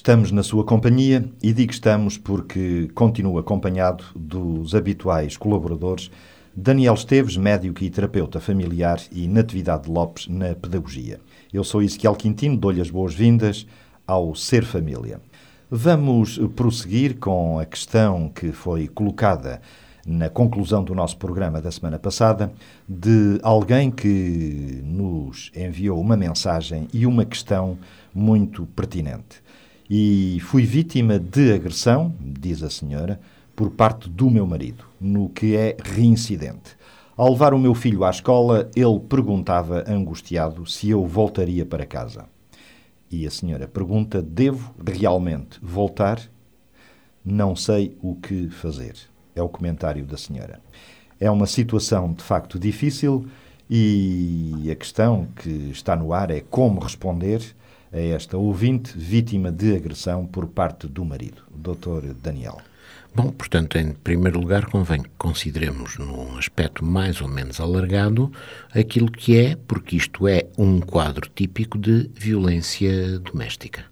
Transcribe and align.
Estamos 0.00 0.32
na 0.32 0.42
sua 0.42 0.64
companhia 0.64 1.30
e 1.42 1.52
digo 1.52 1.70
estamos 1.70 2.16
porque 2.16 2.88
continuo 2.94 3.36
acompanhado 3.36 4.02
dos 4.16 4.74
habituais 4.74 5.36
colaboradores 5.36 6.10
Daniel 6.56 6.94
Esteves, 6.94 7.36
médico 7.36 7.84
e 7.84 7.90
terapeuta 7.90 8.40
familiar, 8.40 8.98
e 9.12 9.28
Natividade 9.28 9.90
Lopes, 9.90 10.26
na 10.26 10.54
pedagogia. 10.54 11.20
Eu 11.52 11.62
sou 11.62 11.82
Ezequiel 11.82 12.14
Quintino, 12.14 12.56
dou-lhe 12.56 12.80
as 12.80 12.88
boas-vindas 12.88 13.66
ao 14.06 14.34
Ser 14.34 14.64
Família. 14.64 15.20
Vamos 15.70 16.38
prosseguir 16.56 17.18
com 17.18 17.58
a 17.58 17.66
questão 17.66 18.30
que 18.30 18.52
foi 18.52 18.88
colocada 18.88 19.60
na 20.06 20.30
conclusão 20.30 20.82
do 20.82 20.94
nosso 20.94 21.18
programa 21.18 21.60
da 21.60 21.70
semana 21.70 21.98
passada, 21.98 22.50
de 22.88 23.38
alguém 23.42 23.90
que 23.90 24.80
nos 24.82 25.52
enviou 25.54 26.00
uma 26.00 26.16
mensagem 26.16 26.88
e 26.90 27.04
uma 27.04 27.26
questão 27.26 27.76
muito 28.14 28.64
pertinente. 28.64 29.42
E 29.92 30.38
fui 30.42 30.62
vítima 30.62 31.18
de 31.18 31.52
agressão, 31.52 32.14
diz 32.20 32.62
a 32.62 32.70
senhora, 32.70 33.20
por 33.56 33.70
parte 33.70 34.08
do 34.08 34.30
meu 34.30 34.46
marido, 34.46 34.84
no 35.00 35.28
que 35.28 35.56
é 35.56 35.76
reincidente. 35.82 36.76
Ao 37.16 37.28
levar 37.28 37.52
o 37.52 37.58
meu 37.58 37.74
filho 37.74 38.04
à 38.04 38.10
escola, 38.10 38.70
ele 38.76 39.00
perguntava, 39.00 39.82
angustiado, 39.88 40.64
se 40.64 40.88
eu 40.88 41.04
voltaria 41.04 41.66
para 41.66 41.84
casa. 41.84 42.26
E 43.10 43.26
a 43.26 43.30
senhora 43.32 43.66
pergunta: 43.66 44.22
devo 44.22 44.72
realmente 44.86 45.58
voltar? 45.60 46.20
Não 47.24 47.56
sei 47.56 47.96
o 48.00 48.14
que 48.14 48.48
fazer. 48.48 48.94
É 49.34 49.42
o 49.42 49.48
comentário 49.48 50.04
da 50.04 50.16
senhora. 50.16 50.60
É 51.18 51.28
uma 51.28 51.48
situação 51.48 52.12
de 52.12 52.22
facto 52.22 52.60
difícil 52.60 53.26
e 53.68 54.68
a 54.70 54.76
questão 54.76 55.26
que 55.34 55.50
está 55.72 55.96
no 55.96 56.12
ar 56.12 56.30
é 56.30 56.40
como 56.40 56.80
responder 56.80 57.42
a 57.92 57.98
esta 57.98 58.36
ouvinte 58.36 58.96
vítima 58.96 59.50
de 59.50 59.74
agressão 59.74 60.26
por 60.26 60.46
parte 60.46 60.86
do 60.86 61.04
marido, 61.04 61.42
o 61.52 61.58
Dr. 61.58 62.14
Daniel. 62.22 62.60
Bom, 63.12 63.32
portanto, 63.32 63.76
em 63.76 63.92
primeiro 63.92 64.38
lugar, 64.38 64.66
convém 64.66 65.02
que 65.02 65.10
consideremos, 65.18 65.98
num 65.98 66.38
aspecto 66.38 66.84
mais 66.84 67.20
ou 67.20 67.26
menos 67.26 67.58
alargado, 67.58 68.30
aquilo 68.72 69.10
que 69.10 69.36
é, 69.36 69.56
porque 69.56 69.96
isto 69.96 70.28
é 70.28 70.46
um 70.56 70.78
quadro 70.80 71.28
típico 71.34 71.76
de 71.76 72.08
violência 72.14 73.18
doméstica. 73.18 73.89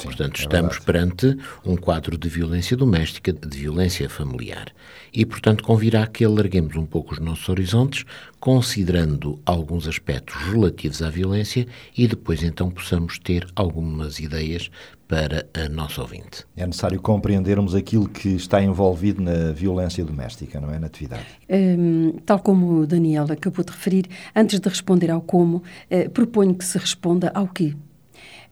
Sim, 0.00 0.08
Portanto, 0.08 0.38
é 0.38 0.42
estamos 0.42 0.78
perante 0.78 1.36
um 1.64 1.76
quadro 1.76 2.16
de 2.16 2.28
violência 2.28 2.74
doméstica, 2.74 3.32
de 3.32 3.58
violência 3.58 4.08
familiar. 4.08 4.68
E, 5.12 5.26
portanto, 5.26 5.62
convirá 5.62 6.06
que 6.06 6.24
alarguemos 6.24 6.74
um 6.76 6.86
pouco 6.86 7.12
os 7.12 7.18
nossos 7.18 7.46
horizontes, 7.50 8.04
considerando 8.38 9.38
alguns 9.44 9.86
aspectos 9.86 10.34
relativos 10.36 11.02
à 11.02 11.10
violência 11.10 11.66
e 11.96 12.06
depois, 12.06 12.42
então, 12.42 12.70
possamos 12.70 13.18
ter 13.18 13.46
algumas 13.54 14.20
ideias 14.20 14.70
para 15.06 15.44
a 15.52 15.68
nossa 15.68 16.00
ouvinte. 16.00 16.46
É 16.56 16.64
necessário 16.64 16.98
compreendermos 17.02 17.74
aquilo 17.74 18.08
que 18.08 18.28
está 18.28 18.62
envolvido 18.62 19.20
na 19.20 19.52
violência 19.52 20.04
doméstica, 20.04 20.60
não 20.60 20.72
é, 20.72 20.78
Natividade? 20.78 21.26
Um, 21.50 22.12
tal 22.24 22.38
como 22.38 22.78
o 22.78 22.86
Daniel 22.86 23.26
acabou 23.30 23.64
de 23.64 23.72
referir, 23.72 24.06
antes 24.34 24.60
de 24.60 24.68
responder 24.68 25.10
ao 25.10 25.20
como, 25.20 25.56
uh, 25.90 26.08
proponho 26.10 26.54
que 26.54 26.64
se 26.64 26.78
responda 26.78 27.30
ao 27.34 27.48
que 27.48 27.76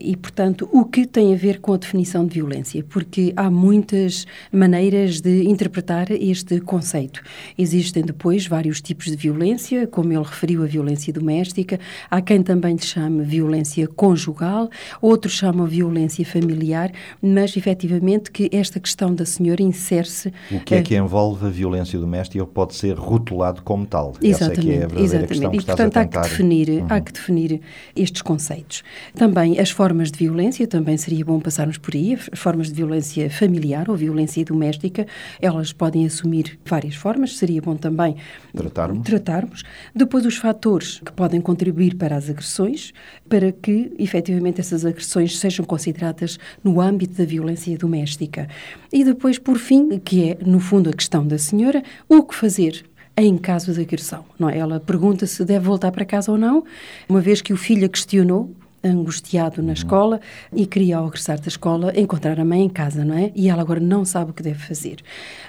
e, 0.01 0.17
portanto, 0.17 0.69
o 0.73 0.85
que 0.85 1.05
tem 1.05 1.35
a 1.35 1.37
ver 1.37 1.61
com 1.61 1.73
a 1.73 1.77
definição 1.77 2.25
de 2.25 2.35
violência, 2.35 2.85
porque 2.89 3.33
há 3.37 3.51
muitas 3.51 4.27
maneiras 4.53 5.21
de 5.21 5.45
interpretar 5.49 6.11
este 6.13 6.61
conceito. 6.61 7.21
Existem 7.57 8.05
depois 8.05 8.47
vários 8.47 8.81
tipos 8.81 9.07
de 9.07 9.17
violência, 9.17 9.89
como 9.89 10.13
ele 10.13 10.23
referiu, 10.23 10.63
a 10.63 10.67
violência 10.67 11.13
doméstica, 11.13 11.81
há 12.09 12.21
quem 12.21 12.43
também 12.43 12.77
lhe 12.77 12.83
chame 12.83 13.25
violência 13.25 13.89
conjugal, 13.89 14.71
outros 15.03 15.35
chamam 15.35 15.67
violência 15.67 16.25
familiar, 16.25 16.93
mas 17.21 17.57
efetivamente 17.57 18.31
que 18.31 18.49
esta 18.53 18.79
questão 18.79 19.13
da 19.13 19.27
senhora 19.27 19.63
insere-se. 19.63 20.33
O 20.51 20.61
que 20.61 20.77
é 20.77 20.83
que 20.83 20.95
envolve 20.95 21.45
a 21.45 21.51
violência 21.51 21.99
doméstica 21.99 22.47
pode 22.47 22.77
ser 22.77 22.97
rotulado 22.97 23.63
como 23.63 23.85
tal. 23.85 24.15
Exatamente, 24.23 24.61
Essa 24.61 24.71
é, 24.71 24.75
é 24.75 24.77
a 24.77 24.87
verdadeira 24.87 25.05
exatamente. 25.05 25.29
questão 25.29 25.51
que 25.51 25.57
e, 25.57 25.65
portanto, 25.65 25.97
há 25.97 26.07
que, 26.07 26.29
definir, 26.29 26.69
uhum. 26.69 26.87
há 26.89 27.01
que 27.01 27.13
definir 27.13 27.61
estes 27.97 28.23
conceitos. 28.23 28.85
Também 29.15 29.59
as 29.59 29.71
formas 29.71 29.88
formas 29.89 30.13
de 30.13 30.19
violência, 30.19 30.67
também 30.67 30.99
seria 30.99 31.25
bom 31.25 31.41
passarmos 31.41 31.79
por 31.79 31.95
aí, 31.95 32.15
formas 32.35 32.69
de 32.69 32.75
violência 32.75 33.31
familiar 33.31 33.89
ou 33.89 33.97
violência 33.97 34.45
doméstica, 34.45 35.07
elas 35.41 35.73
podem 35.73 36.05
assumir 36.05 36.59
várias 36.67 36.95
formas, 36.95 37.39
seria 37.39 37.63
bom 37.63 37.75
também 37.75 38.15
tratarmos. 38.55 39.03
tratarmos. 39.03 39.63
Depois 39.95 40.27
os 40.27 40.37
fatores 40.37 41.01
que 41.03 41.11
podem 41.11 41.41
contribuir 41.41 41.95
para 41.95 42.17
as 42.17 42.29
agressões, 42.29 42.93
para 43.31 43.51
que 43.51 43.91
efetivamente 43.99 44.61
essas 44.61 44.85
agressões 44.85 45.39
sejam 45.39 45.65
consideradas 45.65 46.39
no 46.63 46.83
âmbito 46.83 47.15
da 47.15 47.25
violência 47.25 47.79
doméstica. 47.79 48.47
E 48.93 49.03
depois, 49.03 49.39
por 49.39 49.57
fim, 49.57 49.99
que 49.99 50.33
é 50.33 50.39
no 50.45 50.61
fundo 50.61 50.91
a 50.91 50.93
questão 50.93 51.27
da 51.27 51.39
senhora, 51.39 51.83
o 52.07 52.23
que 52.23 52.35
fazer 52.35 52.85
em 53.17 53.39
caso 53.39 53.73
de 53.73 53.81
agressão. 53.81 54.27
Não 54.39 54.51
é? 54.51 54.59
Ela 54.59 54.79
pergunta 54.79 55.27
se 55.27 55.43
deve 55.47 55.65
voltar 55.65 55.91
para 55.91 56.05
casa 56.05 56.31
ou 56.31 56.37
não, 56.37 56.63
uma 57.09 57.23
vez 57.23 57.41
que 57.41 57.55
o 57.55 57.57
filho 57.57 57.87
a 57.87 57.89
questionou 57.89 58.55
angustiado 58.83 59.63
na 59.63 59.73
escola 59.73 60.21
e 60.53 60.67
queria, 60.67 60.99
ao 60.99 61.07
regressar 61.07 61.41
da 61.41 61.49
escola, 61.49 61.93
encontrar 61.99 62.39
a 62.39 62.45
mãe 62.45 62.63
em 62.63 62.69
casa, 62.69 63.05
não 63.05 63.17
é? 63.17 63.33
E 63.35 63.49
ela 63.49 63.63
agora 63.63 63.81
não 63.81 64.05
sabe 64.05 64.31
o 64.31 64.35
que 64.35 64.43
deve 64.43 64.59
fazer. 64.59 65.03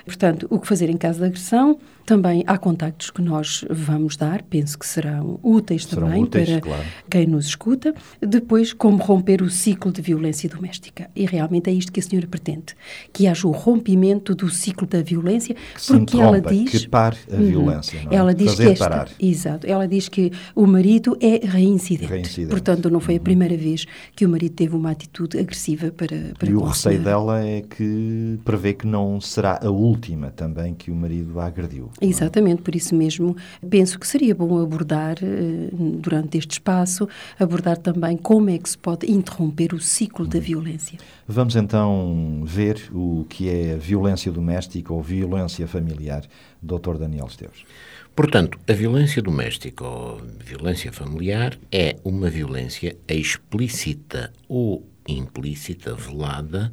Portanto, 0.05 0.47
o 0.49 0.59
que 0.59 0.67
fazer 0.67 0.89
em 0.89 0.97
caso 0.97 1.19
de 1.19 1.25
agressão, 1.25 1.79
também 2.09 2.43
há 2.47 2.57
contactos 2.57 3.11
que 3.11 3.21
nós 3.21 3.63
vamos 3.69 4.17
dar, 4.17 4.41
penso 4.41 4.79
que 4.79 4.87
serão 4.87 5.39
úteis 5.43 5.85
serão 5.85 6.07
também 6.07 6.23
úteis, 6.23 6.49
para 6.49 6.61
claro. 6.61 6.83
quem 7.07 7.27
nos 7.27 7.45
escuta. 7.45 7.93
Depois, 8.19 8.73
como 8.73 8.97
romper 8.97 9.43
o 9.43 9.49
ciclo 9.49 9.91
de 9.91 10.01
violência 10.01 10.49
doméstica. 10.49 11.07
E 11.15 11.27
realmente 11.27 11.69
é 11.69 11.73
isto 11.73 11.91
que 11.91 11.99
a 11.99 12.03
senhora 12.03 12.25
pretende, 12.25 12.75
que 13.13 13.27
haja 13.27 13.47
o 13.47 13.51
rompimento 13.51 14.33
do 14.33 14.49
ciclo 14.49 14.87
da 14.87 15.03
violência, 15.03 15.53
que 15.53 15.85
porque 15.85 16.19
ela 16.19 16.41
diz 16.41 16.71
que 16.71 16.89
pare 16.89 17.15
a 17.31 17.35
Uhum. 17.35 17.45
violência, 17.47 18.01
não 18.03 18.11
é? 18.11 18.15
Ela 18.15 18.33
diz 18.33 18.49
Fazer 18.53 18.65
que 18.65 18.71
esta, 18.71 18.89
parar. 18.89 19.09
exato, 19.19 19.67
ela 19.67 19.87
diz 19.87 20.09
que 20.09 20.31
o 20.55 20.65
marido 20.65 21.15
é 21.21 21.45
reincidente. 21.45 22.11
Reincidente. 22.11 22.49
Portanto, 22.49 22.89
não 22.89 22.99
foi 22.99 23.17
a 23.17 23.19
primeira 23.19 23.55
vez 23.55 23.85
que 24.15 24.25
o 24.25 24.29
marido 24.29 24.55
teve 24.55 24.75
uma 24.75 24.89
atitude 24.89 25.37
agressiva 25.37 25.91
para, 25.91 26.33
para 26.39 26.49
E 26.49 26.55
o 26.55 26.63
receio 26.63 26.99
dela 27.03 27.45
é 27.45 27.61
que 27.61 28.39
prevê 28.43 28.73
que 28.73 28.87
não 28.87 29.21
será 29.21 29.59
a 29.61 29.69
última 29.69 30.31
também 30.31 30.73
que 30.73 30.89
o 30.89 30.95
marido 30.95 31.39
a 31.39 31.45
agrediu. 31.45 31.91
Exatamente, 32.01 32.61
por 32.61 32.75
isso 32.75 32.95
mesmo 32.95 33.35
penso 33.69 33.99
que 33.99 34.07
seria 34.07 34.33
bom 34.33 34.61
abordar 34.61 35.17
eh, 35.21 35.69
durante 35.71 36.37
este 36.37 36.51
espaço, 36.51 37.07
abordar 37.37 37.77
também 37.77 38.15
como 38.15 38.49
é 38.49 38.57
que 38.57 38.69
se 38.69 38.77
pode 38.77 39.11
interromper 39.11 39.73
o 39.73 39.79
ciclo 39.79 40.25
da 40.25 40.39
violência. 40.39 40.97
Vamos 41.27 41.55
então 41.55 42.41
ver 42.45 42.89
o 42.93 43.25
que 43.29 43.49
é 43.49 43.75
violência 43.75 44.31
doméstica 44.31 44.93
ou 44.93 45.01
violência 45.01 45.67
familiar, 45.67 46.23
Dr. 46.61 46.97
Daniel 46.97 47.27
Esteves. 47.27 47.63
Portanto, 48.15 48.59
a 48.67 48.73
violência 48.73 49.21
doméstica 49.21 49.85
ou 49.85 50.21
violência 50.43 50.91
familiar 50.91 51.57
é 51.71 51.97
uma 52.03 52.29
violência 52.29 52.97
explícita 53.07 54.33
ou 54.47 54.85
implícita, 55.07 55.95
velada, 55.95 56.71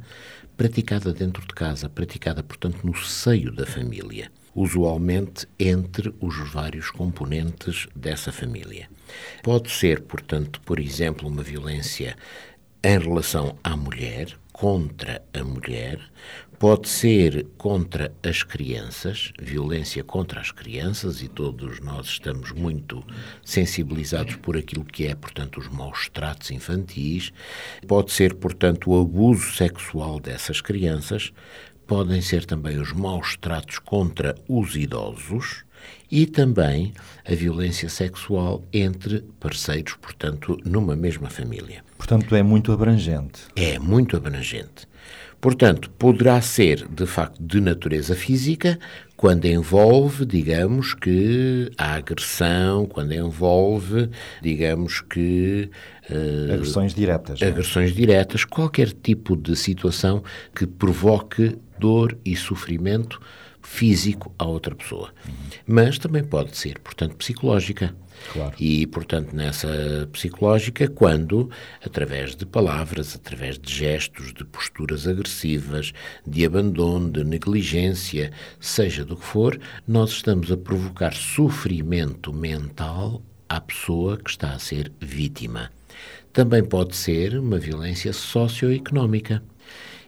praticada 0.57 1.13
dentro 1.13 1.47
de 1.47 1.55
casa, 1.55 1.89
praticada, 1.89 2.43
portanto, 2.43 2.79
no 2.85 2.97
seio 2.97 3.55
da 3.55 3.67
família, 3.67 4.31
usualmente 4.57 5.47
entre 5.61 6.13
os 6.19 6.51
vários 6.51 6.91
componentes 6.91 7.87
dessa 7.95 8.33
família. 8.33 8.89
Pode 9.43 9.71
ser, 9.71 10.01
portanto, 10.01 10.61
por 10.63 10.81
exemplo, 10.81 11.29
uma 11.29 11.43
violência 11.43 12.17
em 12.83 12.99
relação 12.99 13.59
à 13.63 13.77
mulher, 13.77 14.35
contra 14.53 15.23
a 15.35 15.45
mulher, 15.45 16.01
pode 16.59 16.89
ser 16.89 17.47
contra 17.59 18.11
as 18.23 18.43
crianças, 18.43 19.31
violência 19.39 20.03
contra 20.03 20.41
as 20.41 20.51
crianças, 20.51 21.21
e 21.21 21.29
todos 21.29 21.81
nós 21.81 22.07
estamos 22.07 22.53
muito 22.53 23.05
sensibilizados 23.45 24.37
por 24.37 24.57
aquilo 24.57 24.85
que 24.85 25.07
é, 25.07 25.15
portanto, 25.15 25.61
os 25.61 25.69
maus 25.69 26.09
tratos 26.09 26.51
infantis, 26.51 27.33
pode 27.87 28.13
ser, 28.13 28.35
portanto, 28.35 28.91
o 28.91 29.01
abuso 29.01 29.53
sexual 29.53 30.19
dessas 30.19 30.63
crianças, 30.63 31.33
podem 31.87 32.21
ser 32.21 32.45
também 32.45 32.79
os 32.79 32.93
maus 32.93 33.37
tratos 33.37 33.79
contra 33.79 34.35
os 34.49 34.75
idosos, 34.75 35.65
e 36.11 36.27
também 36.27 36.93
a 37.25 37.35
violência 37.35 37.89
sexual 37.89 38.65
entre 38.73 39.25
parceiros, 39.41 39.95
portanto, 39.95 40.59
numa 40.65 40.97
mesma 40.97 41.29
família. 41.29 41.85
Portanto, 41.97 42.35
é 42.35 42.43
muito 42.43 42.73
abrangente. 42.73 43.43
É 43.55 43.79
muito 43.79 44.17
abrangente. 44.17 44.87
Portanto, 45.41 45.91
poderá 45.91 46.41
ser 46.41 46.89
de 46.89 47.07
facto 47.07 47.41
de 47.41 47.61
natureza 47.61 48.15
física, 48.15 48.79
quando 49.17 49.45
envolve, 49.45 50.25
digamos 50.25 50.95
que 50.95 51.71
a 51.77 51.95
agressão, 51.95 52.87
quando 52.87 53.13
envolve, 53.13 54.11
digamos 54.43 55.01
que 55.01 55.71
uh, 56.11 56.55
agressões 56.55 56.95
diretas, 56.95 57.41
é? 57.41 57.47
agressões 57.47 57.95
diretas, 57.95 58.45
qualquer 58.45 58.93
tipo 58.93 59.37
de 59.37 59.55
situação 59.57 60.23
que 60.55 60.67
provoque 60.67 61.57
dor 61.79 62.19
e 62.25 62.37
sofrimento 62.37 63.21
físico 63.67 64.33
à 64.39 64.45
outra 64.47 64.75
pessoa. 64.75 65.13
Uhum. 65.27 65.35
Mas 65.67 65.99
também 65.99 66.23
pode 66.23 66.57
ser, 66.57 66.79
portanto, 66.79 67.17
psicológica. 67.17 67.95
Claro. 68.33 68.55
E, 68.59 68.87
portanto, 68.87 69.35
nessa 69.35 70.09
psicológica, 70.11 70.89
quando, 70.89 71.51
através 71.85 72.35
de 72.35 72.47
palavras, 72.47 73.15
através 73.15 73.59
de 73.59 73.73
gestos, 73.73 74.33
de 74.33 74.45
posturas 74.45 75.07
agressivas, 75.07 75.93
de 76.27 76.47
abandono, 76.47 77.11
de 77.11 77.25
negligência, 77.25 78.33
seja 78.59 79.05
do 79.05 79.17
que 79.17 79.25
for, 79.25 79.61
nós 79.87 80.11
estamos 80.11 80.51
a 80.51 80.57
provocar 80.57 81.13
sofrimento 81.13 82.33
mental 82.33 83.23
à 83.49 83.61
pessoa 83.61 84.17
que 84.17 84.31
está 84.31 84.53
a 84.53 84.59
ser 84.59 84.91
vítima. 85.01 85.71
Também 86.33 86.65
pode 86.65 86.95
ser 86.95 87.39
uma 87.39 87.59
violência 87.59 88.13
socioeconómica. 88.13 89.43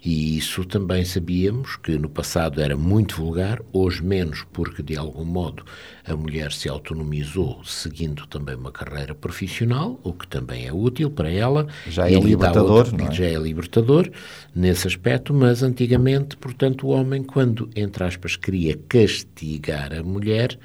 E 0.04 0.38
isso 0.38 0.64
também 0.64 1.04
sabíamos 1.04 1.76
que 1.76 1.98
no 1.98 2.08
passado 2.08 2.60
era 2.60 2.76
muito 2.76 3.16
vulgar, 3.16 3.60
hoje 3.72 4.02
menos, 4.02 4.44
porque 4.52 4.82
de 4.82 4.96
algum 4.96 5.24
modo 5.24 5.64
a 6.06 6.16
mulher 6.16 6.52
se 6.52 6.68
autonomizou 6.68 7.62
seguindo 7.64 8.26
também 8.26 8.54
uma 8.54 8.70
carreira 8.70 9.14
profissional, 9.14 9.98
o 10.02 10.12
que 10.12 10.26
também 10.26 10.66
é 10.66 10.72
útil 10.72 11.10
para 11.10 11.30
ela. 11.30 11.66
Já 11.88 12.08
é 12.08 12.14
libertador, 12.14 12.92
não 12.96 13.08
é? 13.08 13.12
Já 13.12 13.24
é 13.24 13.36
libertador 13.36 14.10
nesse 14.54 14.86
aspecto, 14.86 15.34
mas 15.34 15.62
antigamente, 15.62 16.36
portanto, 16.36 16.86
o 16.86 16.90
homem, 16.90 17.22
quando, 17.22 17.68
entre 17.74 18.04
aspas, 18.04 18.36
queria 18.36 18.78
castigar 18.88 19.92
a 19.92 20.02
mulher, 20.02 20.58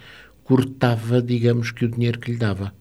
cortava, 0.44 1.22
digamos 1.22 1.72
que, 1.72 1.86
o 1.86 1.90
dinheiro 1.90 2.20
que 2.20 2.32
lhe 2.32 2.38
dava 2.38 2.74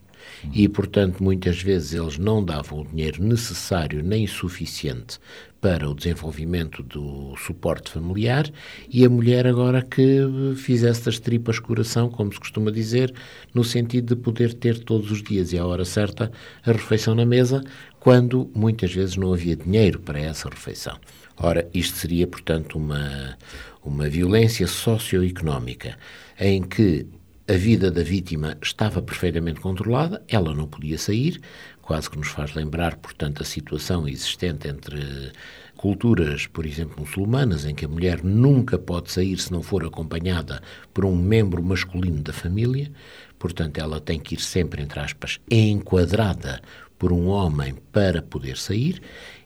e, 0.51 0.67
portanto, 0.67 1.23
muitas 1.23 1.61
vezes 1.61 1.93
eles 1.93 2.17
não 2.17 2.43
davam 2.43 2.81
o 2.81 2.87
dinheiro 2.87 3.23
necessário 3.23 4.03
nem 4.03 4.27
suficiente 4.27 5.19
para 5.63 5.89
o 5.89 5.95
desenvolvimento 5.95 6.83
do 6.83 7.33
suporte 7.37 7.89
familiar 7.89 8.51
e 8.89 9.05
a 9.05 9.09
mulher 9.09 9.47
agora 9.47 9.81
que 9.81 10.19
fizesse 10.57 11.05
das 11.05 11.19
tripas 11.19 11.57
coração, 11.57 12.09
como 12.09 12.33
se 12.33 12.39
costuma 12.39 12.69
dizer, 12.69 13.13
no 13.53 13.63
sentido 13.63 14.13
de 14.13 14.21
poder 14.21 14.53
ter 14.53 14.77
todos 14.79 15.09
os 15.09 15.23
dias 15.23 15.53
e 15.53 15.57
à 15.57 15.65
hora 15.65 15.85
certa 15.85 16.29
a 16.65 16.71
refeição 16.73 17.15
na 17.15 17.25
mesa, 17.25 17.63
quando 17.97 18.51
muitas 18.53 18.93
vezes 18.93 19.15
não 19.15 19.33
havia 19.33 19.55
dinheiro 19.55 20.01
para 20.01 20.19
essa 20.19 20.49
refeição. 20.49 20.97
Ora, 21.37 21.65
isto 21.73 21.97
seria, 21.97 22.27
portanto, 22.27 22.77
uma, 22.77 23.37
uma 23.83 24.09
violência 24.09 24.67
socioeconómica 24.67 25.97
em 26.37 26.61
que 26.61 27.07
a 27.47 27.53
vida 27.53 27.91
da 27.91 28.03
vítima 28.03 28.57
estava 28.61 29.01
perfeitamente 29.01 29.59
controlada, 29.59 30.23
ela 30.27 30.53
não 30.53 30.65
podia 30.65 30.97
sair, 30.97 31.41
quase 31.81 32.09
que 32.09 32.17
nos 32.17 32.29
faz 32.29 32.53
lembrar, 32.53 32.95
portanto, 32.95 33.41
a 33.41 33.45
situação 33.45 34.07
existente 34.07 34.67
entre 34.67 35.31
culturas, 35.75 36.47
por 36.47 36.65
exemplo, 36.65 37.01
muçulmanas, 37.01 37.65
em 37.65 37.75
que 37.75 37.83
a 37.83 37.89
mulher 37.89 38.23
nunca 38.23 38.77
pode 38.77 39.11
sair 39.11 39.37
se 39.37 39.51
não 39.51 39.61
for 39.61 39.83
acompanhada 39.85 40.61
por 40.93 41.03
um 41.03 41.15
membro 41.15 41.61
masculino 41.61 42.21
da 42.21 42.31
família, 42.31 42.89
portanto, 43.37 43.77
ela 43.77 43.99
tem 43.99 44.19
que 44.19 44.35
ir 44.35 44.39
sempre, 44.39 44.81
entre 44.81 45.01
aspas, 45.01 45.41
enquadrada 45.51 46.61
por 46.97 47.11
um 47.11 47.27
homem 47.27 47.75
para 47.91 48.21
poder 48.21 48.57
sair. 48.57 49.01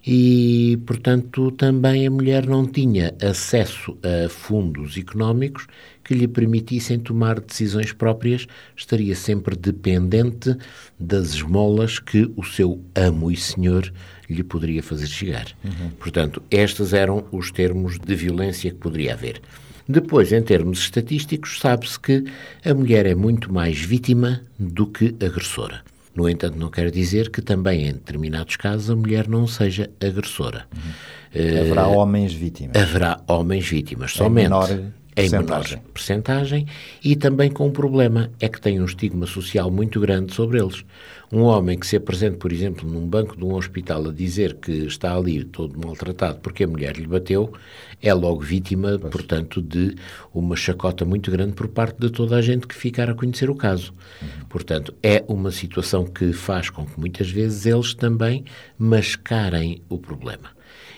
E, 0.05 0.79
portanto, 0.85 1.49
também 1.51 2.05
a 2.05 2.11
mulher 2.11 2.45
não 2.45 2.67
tinha 2.67 3.15
acesso 3.19 3.97
a 4.03 4.29
fundos 4.29 4.95
económicos 4.95 5.65
que 6.07 6.13
lhe 6.13 6.27
permitissem 6.27 6.97
tomar 6.97 7.41
decisões 7.41 7.91
próprias, 7.91 8.47
estaria 8.75 9.13
sempre 9.13 9.57
dependente 9.57 10.55
das 10.97 11.33
esmolas 11.33 11.99
que 11.99 12.31
o 12.37 12.43
seu 12.45 12.81
amo 12.95 13.29
e 13.29 13.35
senhor 13.35 13.91
lhe 14.29 14.41
poderia 14.41 14.81
fazer 14.81 15.07
chegar. 15.07 15.47
Uhum. 15.65 15.89
Portanto, 15.99 16.41
estes 16.49 16.93
eram 16.93 17.25
os 17.29 17.51
termos 17.51 17.99
de 17.99 18.15
violência 18.15 18.71
que 18.71 18.77
poderia 18.77 19.13
haver. 19.13 19.41
Depois, 19.87 20.31
em 20.31 20.41
termos 20.41 20.79
estatísticos, 20.79 21.59
sabe-se 21.59 21.99
que 21.99 22.23
a 22.63 22.73
mulher 22.73 23.05
é 23.05 23.13
muito 23.13 23.51
mais 23.51 23.77
vítima 23.77 24.41
do 24.57 24.87
que 24.87 25.13
agressora. 25.23 25.81
No 26.15 26.27
entanto, 26.27 26.57
não 26.57 26.69
quer 26.69 26.89
dizer 26.89 27.29
que 27.29 27.41
também, 27.41 27.87
em 27.87 27.93
determinados 27.93 28.55
casos, 28.55 28.89
a 28.89 28.95
mulher 28.95 29.27
não 29.27 29.45
seja 29.45 29.89
agressora. 30.01 30.65
Uhum. 30.73 31.61
Haverá 31.61 31.87
uh, 31.87 31.97
homens 31.97 32.33
vítimas. 32.33 32.75
Haverá 32.81 33.21
homens 33.27 33.67
vítimas, 33.67 34.13
somente. 34.13 34.45
Em 34.45 34.49
menor 34.49 34.69
em 35.17 35.29
menor 35.29 35.65
percentagem 35.93 36.67
e 37.03 37.15
também 37.15 37.49
com 37.49 37.67
um 37.67 37.71
problema, 37.71 38.29
é 38.39 38.47
que 38.47 38.61
tem 38.61 38.79
um 38.79 38.85
estigma 38.85 39.25
social 39.25 39.71
muito 39.71 39.99
grande 39.99 40.33
sobre 40.33 40.59
eles. 40.59 40.85
Um 41.31 41.41
homem 41.41 41.77
que 41.77 41.85
se 41.85 41.97
apresente, 41.97 42.37
por 42.37 42.53
exemplo, 42.53 42.89
num 42.89 43.05
banco 43.05 43.35
de 43.35 43.43
um 43.43 43.53
hospital 43.55 44.07
a 44.07 44.13
dizer 44.13 44.53
que 44.55 44.71
está 44.71 45.13
ali 45.13 45.43
todo 45.43 45.77
maltratado 45.77 46.39
porque 46.39 46.63
a 46.63 46.67
mulher 46.67 46.95
lhe 46.95 47.07
bateu, 47.07 47.51
é 48.01 48.13
logo 48.13 48.41
vítima, 48.41 48.97
pois. 48.99 49.11
portanto, 49.11 49.61
de 49.61 49.95
uma 50.33 50.55
chacota 50.55 51.03
muito 51.03 51.31
grande 51.31 51.53
por 51.53 51.67
parte 51.67 51.99
de 51.99 52.09
toda 52.09 52.37
a 52.37 52.41
gente 52.41 52.67
que 52.67 52.75
ficar 52.75 53.09
a 53.09 53.15
conhecer 53.15 53.49
o 53.49 53.55
caso. 53.55 53.93
Uhum. 54.21 54.27
Portanto, 54.47 54.93
é 55.01 55.23
uma 55.27 55.51
situação 55.51 56.05
que 56.05 56.31
faz 56.31 56.69
com 56.69 56.85
que 56.85 56.97
muitas 56.97 57.29
vezes 57.29 57.65
eles 57.65 57.93
também 57.93 58.45
mascarem 58.77 59.81
o 59.89 59.97
problema 59.97 60.56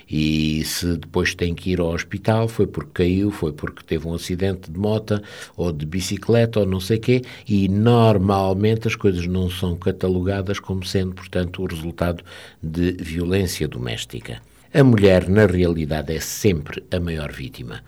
e 0.09 0.63
se 0.65 0.97
depois 0.97 1.35
tem 1.35 1.53
que 1.53 1.71
ir 1.71 1.79
ao 1.79 1.94
hospital 1.94 2.47
foi 2.47 2.65
porque 2.65 3.03
caiu, 3.03 3.29
foi 3.31 3.53
porque 3.53 3.83
teve 3.83 4.07
um 4.07 4.13
acidente 4.13 4.71
de 4.71 4.79
moto 4.79 5.21
ou 5.56 5.71
de 5.71 5.85
bicicleta 5.85 6.61
ou 6.61 6.65
não 6.65 6.79
sei 6.79 6.97
quê, 6.97 7.21
e 7.47 7.67
normalmente 7.67 8.88
as 8.88 8.95
coisas 8.95 9.27
não 9.27 9.50
são 9.50 9.75
catalogadas 9.75 10.59
como 10.59 10.83
sendo, 10.85 11.13
portanto, 11.13 11.61
o 11.61 11.65
resultado 11.65 12.23
de 12.61 12.94
violência 12.94 13.67
doméstica. 13.67 14.41
A 14.71 14.83
mulher, 14.83 15.27
na 15.27 15.47
realidade, 15.47 16.13
é 16.13 16.19
sempre 16.19 16.83
a 16.91 17.00
maior 17.00 17.31
vítima 17.31 17.81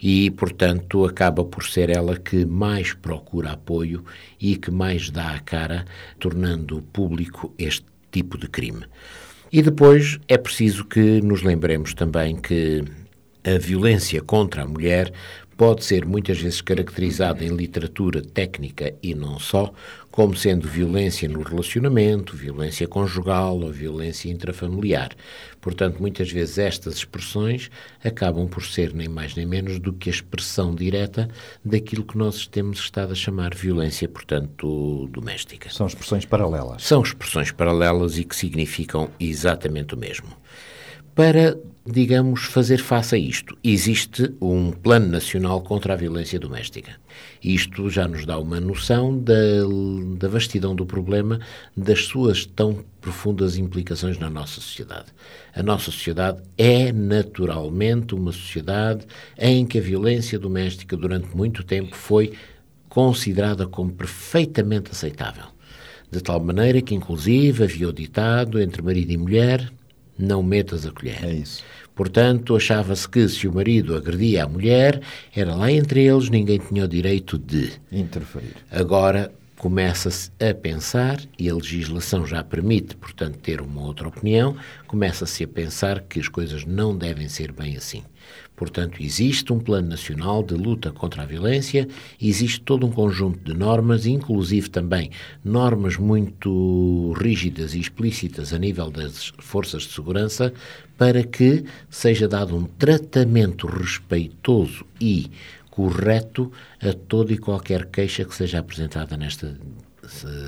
e, 0.00 0.30
portanto, 0.30 1.04
acaba 1.04 1.44
por 1.44 1.64
ser 1.64 1.90
ela 1.90 2.16
que 2.16 2.44
mais 2.44 2.92
procura 2.92 3.52
apoio 3.52 4.04
e 4.40 4.54
que 4.56 4.70
mais 4.70 5.10
dá 5.10 5.32
a 5.32 5.40
cara, 5.40 5.84
tornando 6.20 6.80
público 6.92 7.52
este 7.58 7.84
tipo 8.12 8.38
de 8.38 8.46
crime. 8.46 8.84
E 9.50 9.62
depois 9.62 10.18
é 10.28 10.36
preciso 10.36 10.84
que 10.84 11.22
nos 11.22 11.42
lembremos 11.42 11.94
também 11.94 12.36
que 12.36 12.84
a 13.44 13.58
violência 13.58 14.20
contra 14.20 14.62
a 14.62 14.66
mulher 14.66 15.10
pode 15.56 15.84
ser 15.84 16.04
muitas 16.04 16.38
vezes 16.38 16.60
caracterizada 16.60 17.44
em 17.44 17.56
literatura 17.56 18.22
técnica 18.22 18.94
e 19.02 19.14
não 19.14 19.38
só, 19.38 19.72
como 20.18 20.34
sendo 20.34 20.66
violência 20.66 21.28
no 21.28 21.42
relacionamento, 21.42 22.36
violência 22.36 22.88
conjugal 22.88 23.60
ou 23.60 23.70
violência 23.70 24.28
intrafamiliar. 24.28 25.10
Portanto, 25.60 26.00
muitas 26.00 26.28
vezes 26.28 26.58
estas 26.58 26.96
expressões 26.96 27.70
acabam 28.02 28.48
por 28.48 28.64
ser 28.64 28.92
nem 28.92 29.06
mais 29.06 29.36
nem 29.36 29.46
menos 29.46 29.78
do 29.78 29.92
que 29.92 30.10
a 30.10 30.12
expressão 30.12 30.74
direta 30.74 31.28
daquilo 31.64 32.02
que 32.02 32.18
nós 32.18 32.48
temos 32.48 32.80
estado 32.80 33.12
a 33.12 33.14
chamar 33.14 33.54
violência, 33.54 34.08
portanto, 34.08 35.08
doméstica. 35.12 35.70
São 35.70 35.86
expressões 35.86 36.24
paralelas. 36.24 36.82
São 36.82 37.00
expressões 37.00 37.52
paralelas 37.52 38.18
e 38.18 38.24
que 38.24 38.34
significam 38.34 39.08
exatamente 39.20 39.94
o 39.94 39.96
mesmo. 39.96 40.36
Para, 41.18 41.58
digamos, 41.84 42.44
fazer 42.44 42.78
face 42.78 43.16
a 43.16 43.18
isto, 43.18 43.58
existe 43.64 44.32
um 44.40 44.70
Plano 44.70 45.08
Nacional 45.08 45.60
contra 45.62 45.94
a 45.94 45.96
Violência 45.96 46.38
Doméstica. 46.38 46.92
Isto 47.42 47.90
já 47.90 48.06
nos 48.06 48.24
dá 48.24 48.38
uma 48.38 48.60
noção 48.60 49.18
da, 49.18 49.34
da 50.16 50.28
vastidão 50.28 50.76
do 50.76 50.86
problema, 50.86 51.40
das 51.76 52.04
suas 52.04 52.46
tão 52.46 52.84
profundas 53.00 53.56
implicações 53.56 54.16
na 54.16 54.30
nossa 54.30 54.60
sociedade. 54.60 55.06
A 55.52 55.60
nossa 55.60 55.86
sociedade 55.86 56.40
é 56.56 56.92
naturalmente 56.92 58.14
uma 58.14 58.30
sociedade 58.30 59.04
em 59.36 59.66
que 59.66 59.78
a 59.78 59.82
violência 59.82 60.38
doméstica 60.38 60.96
durante 60.96 61.36
muito 61.36 61.64
tempo 61.64 61.96
foi 61.96 62.34
considerada 62.88 63.66
como 63.66 63.92
perfeitamente 63.92 64.92
aceitável. 64.92 65.46
De 66.12 66.20
tal 66.20 66.38
maneira 66.38 66.80
que, 66.80 66.94
inclusive, 66.94 67.64
havia 67.64 67.88
o 67.88 67.92
ditado 67.92 68.60
entre 68.60 68.80
marido 68.80 69.10
e 69.10 69.16
mulher: 69.16 69.72
não 70.18 70.42
metas 70.42 70.84
a 70.84 70.90
colher. 70.90 71.24
É 71.24 71.32
isso. 71.32 71.62
Portanto, 71.94 72.54
achava-se 72.54 73.08
que 73.08 73.28
se 73.28 73.48
o 73.48 73.52
marido 73.52 73.96
agredia 73.96 74.44
a 74.44 74.48
mulher, 74.48 75.00
era 75.34 75.54
lá 75.54 75.70
entre 75.70 76.04
eles, 76.04 76.28
ninguém 76.28 76.58
tinha 76.58 76.84
o 76.84 76.88
direito 76.88 77.36
de 77.38 77.72
interferir. 77.90 78.54
Agora 78.70 79.32
começa-se 79.56 80.30
a 80.40 80.54
pensar, 80.54 81.20
e 81.36 81.50
a 81.50 81.54
legislação 81.54 82.24
já 82.24 82.44
permite, 82.44 82.94
portanto, 82.94 83.38
ter 83.38 83.60
uma 83.60 83.82
outra 83.82 84.06
opinião, 84.06 84.56
começa-se 84.86 85.42
a 85.42 85.48
pensar 85.48 86.00
que 86.02 86.20
as 86.20 86.28
coisas 86.28 86.64
não 86.64 86.96
devem 86.96 87.28
ser 87.28 87.50
bem 87.50 87.76
assim. 87.76 88.04
Portanto, 88.58 89.00
existe 89.00 89.52
um 89.52 89.60
plano 89.60 89.88
nacional 89.88 90.42
de 90.42 90.54
luta 90.54 90.90
contra 90.90 91.22
a 91.22 91.24
violência, 91.24 91.86
existe 92.20 92.60
todo 92.60 92.84
um 92.84 92.90
conjunto 92.90 93.38
de 93.38 93.56
normas, 93.56 94.04
inclusive 94.04 94.68
também 94.68 95.12
normas 95.44 95.96
muito 95.96 97.12
rígidas 97.12 97.74
e 97.74 97.78
explícitas 97.78 98.52
a 98.52 98.58
nível 98.58 98.90
das 98.90 99.32
forças 99.38 99.84
de 99.84 99.92
segurança, 99.92 100.52
para 100.96 101.22
que 101.22 101.64
seja 101.88 102.26
dado 102.26 102.56
um 102.56 102.64
tratamento 102.64 103.68
respeitoso 103.68 104.84
e 105.00 105.30
correto 105.70 106.50
a 106.82 106.92
toda 106.92 107.32
e 107.32 107.38
qualquer 107.38 107.86
queixa 107.86 108.24
que 108.24 108.34
seja 108.34 108.58
apresentada 108.58 109.16
nesta 109.16 109.56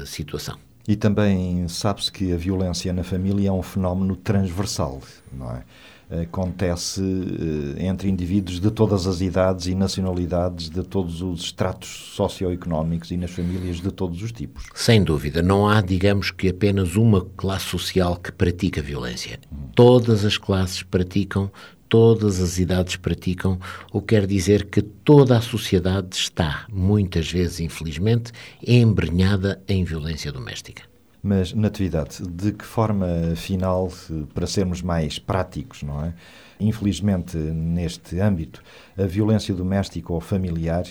situação. 0.04 0.58
E 0.88 0.96
também 0.96 1.68
sabe-se 1.68 2.10
que 2.10 2.32
a 2.32 2.36
violência 2.36 2.92
na 2.92 3.04
família 3.04 3.50
é 3.50 3.52
um 3.52 3.62
fenómeno 3.62 4.16
transversal, 4.16 5.00
não 5.32 5.52
é? 5.52 5.62
Acontece 6.10 7.00
eh, 7.00 7.86
entre 7.86 8.08
indivíduos 8.08 8.58
de 8.58 8.70
todas 8.70 9.06
as 9.06 9.20
idades 9.20 9.66
e 9.66 9.74
nacionalidades, 9.74 10.68
de 10.68 10.82
todos 10.82 11.22
os 11.22 11.42
estratos 11.42 11.88
socioeconómicos 12.14 13.12
e 13.12 13.16
nas 13.16 13.30
famílias 13.30 13.80
de 13.80 13.92
todos 13.92 14.20
os 14.20 14.32
tipos. 14.32 14.64
Sem 14.74 15.04
dúvida. 15.04 15.40
Não 15.40 15.68
há, 15.68 15.80
digamos 15.80 16.32
que, 16.32 16.48
apenas 16.48 16.96
uma 16.96 17.24
classe 17.36 17.66
social 17.66 18.16
que 18.16 18.32
pratica 18.32 18.82
violência. 18.82 19.38
Todas 19.74 20.24
as 20.24 20.36
classes 20.36 20.82
praticam, 20.82 21.50
todas 21.88 22.40
as 22.40 22.58
idades 22.58 22.96
praticam, 22.96 23.58
o 23.92 24.00
que 24.00 24.14
quer 24.14 24.26
dizer 24.26 24.66
que 24.66 24.82
toda 24.82 25.38
a 25.38 25.40
sociedade 25.40 26.16
está, 26.16 26.66
muitas 26.72 27.30
vezes, 27.30 27.60
infelizmente, 27.60 28.32
embrenhada 28.66 29.62
em 29.68 29.84
violência 29.84 30.32
doméstica. 30.32 30.89
Mas, 31.22 31.52
Natividade, 31.52 32.26
de 32.26 32.52
que 32.52 32.64
forma, 32.64 33.06
final, 33.36 33.92
para 34.32 34.46
sermos 34.46 34.80
mais 34.80 35.18
práticos, 35.18 35.82
não 35.82 36.04
é? 36.04 36.14
Infelizmente, 36.58 37.36
neste 37.36 38.18
âmbito, 38.20 38.62
a 38.96 39.04
violência 39.04 39.54
doméstica 39.54 40.12
ou 40.12 40.20
familiar 40.20 40.84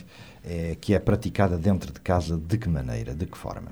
é, 0.43 0.75
que 0.79 0.93
é 0.93 0.99
praticada 0.99 1.57
dentro 1.57 1.91
de 1.91 1.99
casa, 1.99 2.37
de 2.37 2.57
que 2.57 2.69
maneira, 2.69 3.13
de 3.13 3.25
que 3.25 3.37
forma? 3.37 3.71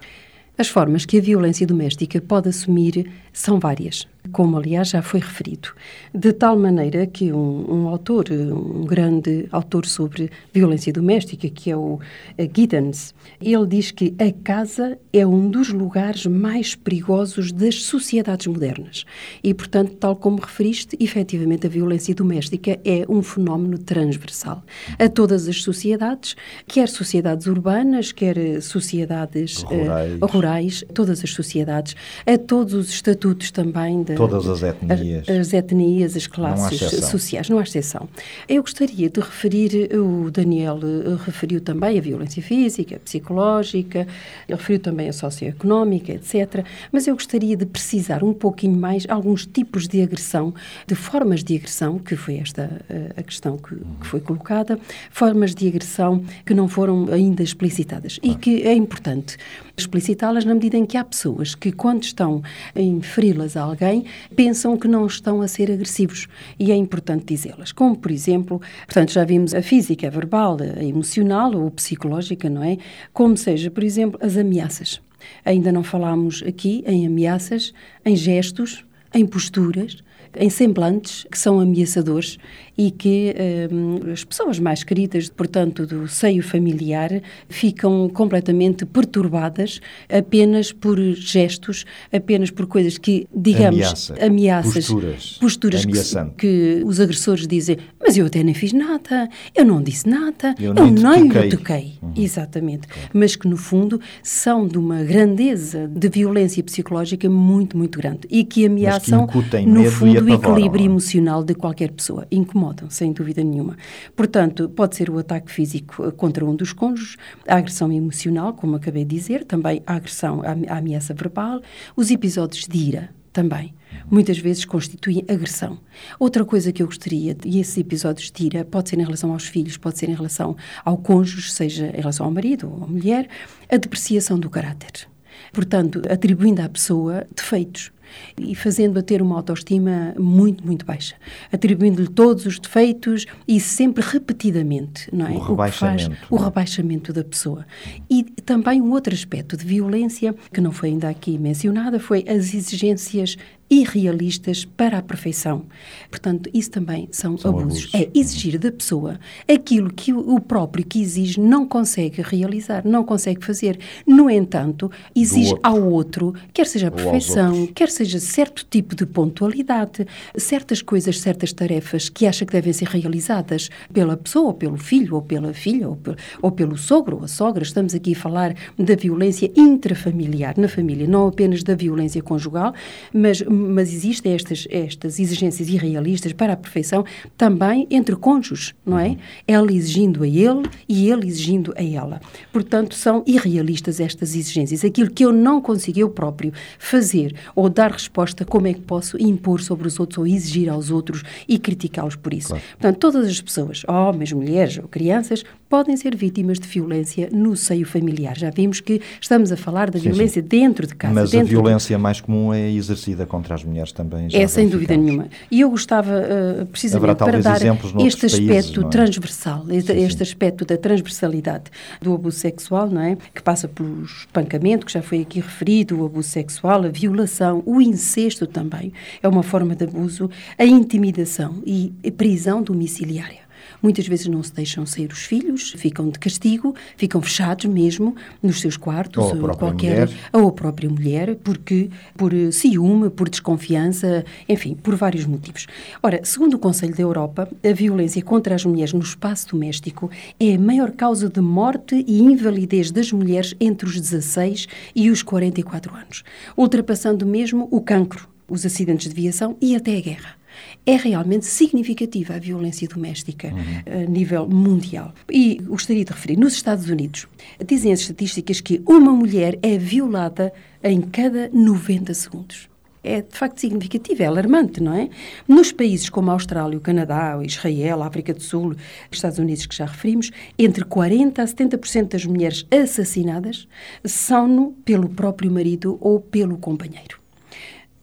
As 0.58 0.68
formas 0.68 1.06
que 1.06 1.20
a 1.20 1.22
violência 1.22 1.68
doméstica 1.68 2.20
pode 2.20 2.50
assumir 2.50 3.12
são 3.32 3.60
várias 3.60 4.08
como 4.31 4.57
aliás 4.57 4.89
já 4.89 5.01
foi 5.01 5.19
referido, 5.19 5.69
de 6.13 6.34
tal 6.34 6.57
maneira 6.57 7.05
que 7.05 7.31
um, 7.31 7.65
um 7.72 7.88
autor, 7.88 8.25
um 8.31 8.86
grande 8.86 9.48
autor 9.51 9.86
sobre 9.86 10.29
violência 10.53 10.91
doméstica, 10.93 11.50
que 11.50 11.72
é 11.72 11.77
o 11.77 12.00
eh, 12.38 12.50
Giddens, 12.53 13.13
ele 13.41 13.67
diz 13.67 13.91
que 13.91 14.15
a 14.19 14.31
casa 14.43 14.98
é 15.12 15.25
um 15.25 15.50
dos 15.50 15.69
lugares 15.69 16.25
mais 16.25 16.75
perigosos 16.75 17.51
das 17.51 17.84
sociedades 17.84 18.48
modernas. 18.48 19.05
E, 19.43 19.53
portanto, 19.53 19.96
tal 19.96 20.15
como 20.15 20.39
referiste, 20.39 20.98
efetivamente 21.00 21.67
a 21.67 21.69
violência 21.69 22.13
doméstica 22.13 22.79
é 22.84 23.05
um 23.10 23.22
fenómeno 23.22 23.77
transversal 23.77 24.63
a 25.00 25.10
todas 25.10 25.48
as 25.48 25.62
sociedades, 25.62 26.36
quer 26.67 26.88
sociedades 26.89 27.48
urbanas, 27.48 28.12
quer 28.12 28.62
sociedades 28.62 29.63
rurais, 29.63 30.22
uh, 30.22 30.25
rurais 30.25 30.86
todas 30.93 31.24
as 31.24 31.31
sociedades, 31.31 31.96
a 32.25 32.38
todos 32.38 32.74
os 32.74 32.89
estatutos 32.89 33.51
também 33.51 34.03
da 34.03 34.15
Todas 34.18 34.48
as 34.48 34.64
etnias. 34.64 35.30
As, 35.30 35.38
as 35.38 35.54
etnias, 35.54 36.16
as 36.16 36.28
classes 36.28 36.82
não 36.82 37.10
sociais, 37.10 37.50
não 37.50 37.60
há 37.60 37.64
exceção. 37.64 38.08
Eu 38.48 38.62
gostaria 38.62 39.10
de 39.10 39.20
referir, 39.20 39.90
o 39.96 40.30
Daniel 40.32 40.80
eh, 40.84 41.18
referiu 41.26 41.62
também 41.62 41.98
a 41.98 42.02
violência 42.02 42.42
física, 42.42 43.00
psicológica, 43.00 44.08
referiu 44.50 44.80
também 44.80 45.10
a 45.10 45.14
socioeconómica, 45.14 46.12
etc. 46.12 46.66
Mas 46.92 47.08
eu 47.08 47.14
gostaria 47.14 47.56
de 47.56 47.66
precisar 47.66 48.24
um 48.24 48.34
pouquinho 48.34 48.78
mais 48.78 49.06
alguns 49.08 49.46
tipos 49.46 49.88
de 49.88 50.02
agressão, 50.02 50.54
de 50.86 50.96
formas 50.96 51.44
de 51.44 51.56
agressão, 51.56 52.00
que 52.00 52.16
foi 52.16 52.38
esta 52.38 52.70
eh, 52.90 53.12
a 53.18 53.24
questão 53.24 53.58
que, 53.58 53.76
que 53.76 54.08
foi 54.08 54.20
colocada, 54.20 54.80
formas 55.12 55.54
de 55.54 55.68
agressão 55.68 56.24
que 56.46 56.54
não 56.54 56.68
foram 56.68 57.08
ainda 57.12 57.44
explicitadas 57.44 58.20
e 58.22 58.36
que 58.36 58.64
é 58.64 58.74
importante 58.74 59.38
explicitá-las 59.78 60.44
na 60.44 60.54
medida 60.56 60.76
em 60.76 60.86
que 60.86 60.98
há 60.98 61.04
pessoas 61.04 61.54
que, 61.54 61.72
quando 61.72 62.04
estão 62.04 62.42
a 62.76 62.82
inferi-las 62.82 63.56
a 63.56 63.62
alguém, 63.62 63.97
pensam 64.36 64.77
que 64.77 64.88
não 64.88 65.06
estão 65.06 65.42
a 65.42 65.48
ser 65.48 65.72
agressivos 65.72 66.27
e 66.60 66.72
é 66.72 66.75
importante 66.75 67.25
dizê-las. 67.25 67.72
Como, 67.72 67.98
por 67.98 68.12
exemplo, 68.12 68.62
portanto, 68.86 69.12
já 69.12 69.24
vimos 69.24 69.54
a 69.54 69.62
física, 69.62 70.08
a 70.08 70.10
verbal, 70.10 70.58
a 70.62 70.84
emocional 70.84 71.56
ou 71.56 71.72
psicológica, 71.72 72.50
não 72.50 72.63
é? 72.63 72.77
Como 73.13 73.38
seja, 73.38 73.70
por 73.72 73.84
exemplo, 73.84 74.20
as 74.22 74.38
ameaças. 74.38 75.01
Ainda 75.44 75.72
não 75.72 75.84
falámos 75.84 76.44
aqui 76.46 76.84
em 76.86 77.06
ameaças, 77.06 77.74
em 78.06 78.16
gestos, 78.16 78.86
em 79.13 79.25
posturas, 79.25 79.98
em 80.39 80.50
semblantes 80.50 81.25
que 81.32 81.38
são 81.38 81.60
ameaçadores 81.60 82.38
e 82.77 82.91
que 82.91 83.34
um, 83.72 84.12
as 84.12 84.24
pessoas 84.24 84.60
mais 84.60 84.84
queridas, 84.84 85.29
portanto, 85.29 85.86
do 85.86 86.08
seio 86.08 86.44
familiar, 86.44 87.10
ficam 87.50 88.08
completamente 88.10 88.86
perturbadas 88.86 89.82
apenas 90.08 90.72
por 90.72 91.00
gestos, 91.00 91.86
apenas 92.13 92.51
por 92.51 92.67
coisas 92.67 92.98
que, 92.98 93.27
digamos, 93.36 93.77
Ameaça, 93.77 94.15
ameaças, 94.22 94.74
posturas, 94.74 95.38
posturas 95.41 95.86
que, 95.86 95.91
que, 96.38 96.84
os 96.86 97.00
agressores 97.00 97.48
dizem, 97.48 97.77
mas 98.00 98.15
eu 98.15 98.27
até 98.27 98.44
nem 98.44 98.53
fiz 98.53 98.74
nada, 98.74 99.27
eu 99.56 99.65
não 99.65 99.82
disse 99.82 100.08
nada, 100.08 100.53
eu, 100.60 100.75
eu 100.75 100.91
nem 100.91 101.27
toquei. 101.29 101.50
toquei. 101.50 101.94
Uhum. 102.01 102.13
Exatamente. 102.15 102.88
Claro. 102.88 103.10
Mas 103.12 103.36
que, 103.36 103.48
no 103.48 103.58
fundo, 103.58 104.00
são 104.22 104.67
de 104.67 104.77
uma 104.77 105.03
grandeza 105.03 105.88
de 105.88 106.10
violência 106.10 106.63
psicológica 106.63 107.27
muito, 107.27 107.75
muito 107.75 107.98
grande 107.98 108.22
e 108.29 108.44
que 108.44 108.65
ameaçam, 108.65 109.25
que 109.25 109.65
no 109.65 109.86
fundo, 109.86 110.26
o 110.27 110.34
equilíbrio 110.34 110.86
emocional 110.86 111.43
de 111.43 111.55
qualquer 111.55 111.91
pessoa. 111.91 112.27
Incomodam, 112.29 112.89
sem 112.89 113.13
dúvida 113.13 113.43
nenhuma. 113.43 113.77
Portanto, 114.15 114.69
pode 114.69 114.96
ser 114.96 115.10
o 115.10 115.17
ataque 115.17 115.51
físico 115.51 116.05
eh, 116.05 116.12
contra 116.12 116.46
um 116.46 116.55
dos 116.55 116.74
cônjuges, 116.74 117.15
a 117.48 117.55
agressão 117.55 117.91
emocional, 117.91 118.53
como 118.53 118.75
acabei 118.75 119.05
de 119.05 119.15
dizer, 119.15 119.46
também 119.46 119.81
a 119.88 119.96
agressão, 119.96 120.41
a 120.43 120.77
ameaça 120.77 121.13
verbal, 121.13 121.62
os 121.96 122.12
episódios 122.12 122.67
de 122.67 122.77
ira 122.77 123.10
também. 123.31 123.74
Muitas 124.10 124.38
vezes 124.39 124.65
constituem 124.65 125.24
agressão. 125.29 125.79
Outra 126.19 126.43
coisa 126.43 126.72
que 126.72 126.81
eu 126.81 126.88
gostaria, 126.88 127.38
e 127.46 127.60
esses 127.60 127.77
episódios 127.77 128.31
de 128.31 128.46
ira, 128.46 128.65
pode 128.65 128.89
ser 128.89 129.00
em 129.00 129.03
relação 129.03 129.31
aos 129.31 129.46
filhos, 129.46 129.77
pode 129.77 129.98
ser 129.98 130.10
em 130.10 130.15
relação 130.15 130.57
ao 130.84 130.98
cônjuge, 130.98 131.51
seja 131.51 131.88
em 131.88 132.01
relação 132.01 132.25
ao 132.25 132.31
marido 132.31 132.67
ou 132.69 132.84
à 132.84 132.88
mulher, 132.88 133.29
a 133.69 133.77
depreciação 133.77 134.39
do 134.39 134.50
caráter. 134.50 135.07
Portanto, 135.53 136.01
atribuindo 136.10 136.62
à 136.62 136.69
pessoa 136.69 137.27
defeitos 137.34 137.91
e 138.40 138.56
fazendo-a 138.56 139.02
ter 139.02 139.22
uma 139.22 139.36
autoestima 139.36 140.14
muito, 140.18 140.66
muito 140.66 140.86
baixa, 140.86 141.16
atribuindo-lhe 141.52 142.08
todos 142.08 142.46
os 142.46 142.60
defeitos 142.60 143.26
e 143.48 143.60
sempre 143.60 144.04
repetidamente, 144.04 145.10
não 145.14 145.28
é? 145.28 145.32
O 145.32 145.40
rebaixamento. 145.40 146.18
O, 146.30 146.36
o 146.36 146.38
rebaixamento 146.38 147.14
da 147.14 147.24
pessoa. 147.24 147.66
E 148.10 148.24
também 148.24 148.82
um 148.82 148.92
outro 148.92 149.14
aspecto 149.14 149.58
de 149.58 149.66
violência, 149.66 150.36
que 150.54 150.62
não 150.62 150.72
foi 150.72 150.90
ainda 150.90 151.10
aqui 151.10 151.38
mencionada, 151.38 152.00
foi 152.00 152.26
as 152.28 152.54
exigências 152.54 153.38
irrealistas 153.70 154.66
para 154.66 154.98
a 154.98 155.02
perfeição. 155.02 155.64
Portanto, 156.10 156.50
isso 156.54 156.72
também 156.72 157.08
são, 157.12 157.38
são 157.38 157.52
abusos. 157.52 157.90
abusos. 157.94 157.94
É 157.94 158.10
exigir 158.14 158.58
da 158.58 158.72
pessoa 158.72 159.20
aquilo 159.48 159.92
que 159.92 160.14
o 160.14 160.40
próprio 160.40 160.86
que 160.86 161.02
exige 161.02 161.40
não 161.40 161.68
consegue 161.68 162.22
realizar, 162.22 162.86
não 162.86 163.04
consegue 163.04 163.44
fazer. 163.46 163.80
No 164.06 164.30
entanto, 164.30 164.90
exige 165.16 165.52
outro. 165.52 165.70
ao 165.70 165.84
outro, 165.84 166.34
quer 166.54 166.66
seja 166.66 166.88
a 166.88 166.92
perfeição, 166.92 167.68
quer 167.68 167.90
seja 167.90 168.20
certo 168.20 168.66
tipo 168.70 168.96
de 168.96 169.06
pontualidade, 169.06 170.06
certas 170.38 170.82
coisas, 170.82 171.20
certas 171.20 171.52
tarefas 171.52 172.10
que 172.10 172.26
acha 172.26 172.46
que 172.46 172.54
devem 172.54 172.72
ser 172.72 172.88
realizadas 172.88 173.70
pela 173.92 174.16
pessoa, 174.16 174.48
ou 174.48 174.54
pelo 174.54 174.78
filho, 174.78 175.16
ou 175.16 175.22
pela 175.22 175.54
filha, 175.54 175.90
ou 175.90 175.96
pelo, 175.96 176.18
ou 176.42 176.52
pelo 176.52 176.78
sogro 176.78 177.18
ou 177.18 177.24
a 177.24 177.28
sogra. 177.28 177.64
Estamos 177.64 177.94
aqui 177.94 178.14
a 178.14 178.16
falar 178.16 178.56
da 178.78 178.96
violência 178.96 179.52
intrafamiliar 179.56 180.54
na 180.58 180.68
família, 180.68 181.08
não 181.08 181.28
apenas 181.28 181.64
da 181.64 181.76
violência 181.76 182.22
conjugal, 182.22 182.74
mas 183.14 183.42
mas 183.58 183.94
existem 183.94 184.34
estas, 184.34 184.68
estas 184.70 185.20
exigências 185.20 185.68
irrealistas 185.70 186.34
para 186.34 186.54
a 186.54 186.58
perfeição 186.58 187.04
também 187.38 187.88
entre 187.90 188.16
cônjuges, 188.16 188.74
não 188.86 188.98
é? 189.00 189.10
Uhum. 189.10 189.18
Ela 189.48 189.74
exigindo 189.74 190.24
a 190.24 190.28
ele 190.28 190.64
e 190.88 191.10
ele 191.10 191.28
exigindo 191.28 191.74
a 191.78 191.84
ela. 191.84 192.22
Portanto, 192.52 192.96
são 192.96 193.24
irrealistas 193.26 194.00
estas 194.00 194.36
exigências. 194.36 194.84
Aquilo 194.86 195.10
que 195.10 195.26
eu 195.26 195.32
não 195.32 195.62
consigo 195.62 196.00
eu 196.00 196.10
próprio 196.10 196.54
fazer 196.78 197.36
ou 197.56 197.70
dar 197.70 197.92
resposta, 197.92 198.46
como 198.46 198.68
é 198.68 198.74
que 198.74 198.82
posso 198.82 199.22
impor 199.22 199.62
sobre 199.62 199.88
os 199.88 200.00
outros 200.00 200.18
ou 200.18 200.28
exigir 200.28 200.70
aos 200.70 200.92
outros 200.92 201.24
e 201.48 201.58
criticá-los 201.58 202.16
por 202.16 202.34
isso? 202.34 202.50
Claro. 202.50 202.64
Portanto, 202.72 202.98
todas 202.98 203.28
as 203.28 203.42
pessoas, 203.42 203.84
homens, 203.88 204.32
mulheres 204.32 204.78
ou 204.78 204.88
crianças, 204.88 205.44
podem 205.70 205.96
ser 205.98 206.16
vítimas 206.16 206.60
de 206.60 206.68
violência 206.68 207.30
no 207.32 207.56
seio 207.56 207.86
familiar. 207.86 208.38
Já 208.38 208.50
vimos 208.50 208.80
que 208.80 209.02
estamos 209.20 209.52
a 209.52 209.58
falar 209.58 209.90
da 209.90 210.00
sim, 210.00 210.10
violência 210.10 210.42
sim. 210.42 210.48
dentro 210.48 210.88
de 210.88 210.96
casa. 210.96 211.14
Mas 211.14 211.34
a 211.34 211.44
violência 211.44 211.98
mais 211.98 212.22
comum 212.22 212.54
é 212.54 212.72
exercida 212.72 213.26
contra 213.26 213.56
as 213.56 213.64
mulheres 213.64 213.92
também. 213.92 214.28
é, 214.32 214.48
sem 214.48 214.68
dúvida 214.68 214.96
nenhuma. 214.96 215.28
E 215.52 215.62
eu 215.62 215.70
gostava, 215.70 216.12
uh, 216.12 216.66
precisamente, 216.68 217.16
para 217.18 217.40
dar 217.42 217.60
este 218.06 218.26
aspecto 218.26 218.48
países, 218.48 218.78
é? 218.78 218.90
transversal, 218.90 219.66
este, 219.70 219.94
sim, 219.94 220.06
este 220.06 220.24
aspecto 220.24 220.66
da 220.66 220.78
transversalidade 220.78 221.66
do 222.02 222.14
abuso 222.14 222.40
sexual, 222.40 222.90
não 222.90 223.02
é? 223.02 223.18
Que 223.34 223.42
passa 223.42 223.68
pelo 223.68 224.04
espancamento, 224.04 224.86
que 224.86 224.92
já 224.92 225.02
foi 225.02 225.22
aqui 225.22 225.40
referido, 225.40 226.02
o 226.02 226.06
abuso 226.06 226.30
sexual, 226.30 226.84
a 226.84 226.90
violação, 226.90 227.64
o 227.66 227.82
incesto 227.82 228.46
também 228.48 228.94
é 229.22 229.28
uma 229.28 229.44
forma 229.44 229.76
de 229.76 229.84
abuso, 229.86 230.30
a 230.58 230.66
intimidação 230.66 231.62
e 231.66 231.92
prisão 232.18 232.62
domiciliária. 232.62 233.47
Muitas 233.81 234.07
vezes 234.07 234.27
não 234.27 234.41
se 234.41 234.53
deixam 234.53 234.86
sair 234.86 235.12
os 235.12 235.19
filhos, 235.19 235.74
ficam 235.77 236.10
de 236.10 236.17
castigo, 236.19 236.75
ficam 236.96 237.22
fechados 237.22 237.65
mesmo 237.65 238.15
nos 238.41 238.62
seus 238.62 238.77
quartos, 238.77 239.24
ou 239.24 239.51
a 239.51 239.55
qualquer, 239.55 240.07
mulher. 240.07 240.10
ou 240.34 240.48
a 240.48 240.51
própria 240.51 240.89
mulher, 240.89 241.36
porque 241.43 241.89
por 242.15 242.31
ciúme, 242.51 243.10
por 243.10 243.29
desconfiança, 243.29 244.25
enfim, 244.48 244.75
por 244.75 244.96
vários 244.96 245.25
motivos. 245.25 245.67
Ora, 246.01 246.22
segundo 246.24 246.55
o 246.55 246.60
Conselho 246.60 246.96
da 246.96 247.03
Europa, 247.03 247.50
a 247.63 247.74
violência 247.74 248.22
contra 248.22 248.55
as 248.55 248.65
mulheres 248.65 248.93
no 248.93 249.01
espaço 249.01 249.50
doméstico 249.50 250.10
é 250.39 250.55
a 250.55 250.60
maior 250.60 250.91
causa 250.91 251.29
de 251.29 251.41
morte 251.41 252.03
e 252.07 252.22
invalidez 252.22 252.91
das 252.91 253.12
mulheres 253.12 253.55
entre 253.60 253.88
os 253.88 254.00
16 254.00 254.67
e 254.96 255.10
os 255.10 255.22
44 255.22 255.96
anos, 255.96 256.24
ultrapassando 256.55 257.25
mesmo 257.25 257.67
o 257.72 257.81
cancro, 257.81 258.27
os 258.48 258.65
acidentes 258.65 259.10
de 259.10 259.15
viação 259.15 259.57
e 259.62 259.75
até 259.75 259.98
a 259.98 260.01
guerra 260.01 260.37
é 260.86 260.96
realmente 260.96 261.46
significativa 261.46 262.36
a 262.36 262.40
violência 262.40 262.88
doméstica 262.88 263.50
uhum. 263.50 264.04
a 264.04 264.06
nível 264.10 264.48
mundial. 264.48 265.14
E 265.32 265.56
gostaria 265.56 266.06
de 266.06 266.12
referir, 266.12 266.38
nos 266.38 266.54
Estados 266.54 266.90
Unidos, 266.90 267.28
dizem 267.66 267.92
as 267.92 268.02
estatísticas 268.02 268.62
que 268.62 268.82
uma 268.86 269.12
mulher 269.12 269.58
é 269.62 269.78
violada 269.78 270.54
em 270.84 271.02
cada 271.02 271.50
90 271.54 272.14
segundos 272.14 272.70
é 273.08 273.22
de 273.22 273.38
facto 273.38 273.60
significativo, 273.60 274.22
é 274.22 274.26
alarmante, 274.26 274.82
não 274.82 274.94
é? 274.94 275.10
Nos 275.48 275.72
países 275.72 276.10
como 276.10 276.30
a 276.30 276.34
Austrália, 276.34 276.78
o 276.78 276.82
Canadá, 276.82 277.40
Israel, 277.44 278.04
a 278.04 278.08
África 278.08 278.34
do 278.34 278.42
Sul, 278.42 278.76
Estados 279.10 279.40
Unidos, 279.40 279.66
que 279.66 279.76
já 279.76 279.86
referimos, 279.86 280.30
entre 280.60 280.84
40% 280.84 281.40
a 281.40 281.46
70% 281.46 282.10
das 282.10 282.26
mulheres 282.26 282.66
assassinadas 282.70 283.68
são 284.04 284.76
pelo 284.84 285.08
próprio 285.08 285.50
marido 285.50 285.98
ou 286.02 286.20
pelo 286.20 286.58
companheiro. 286.58 287.20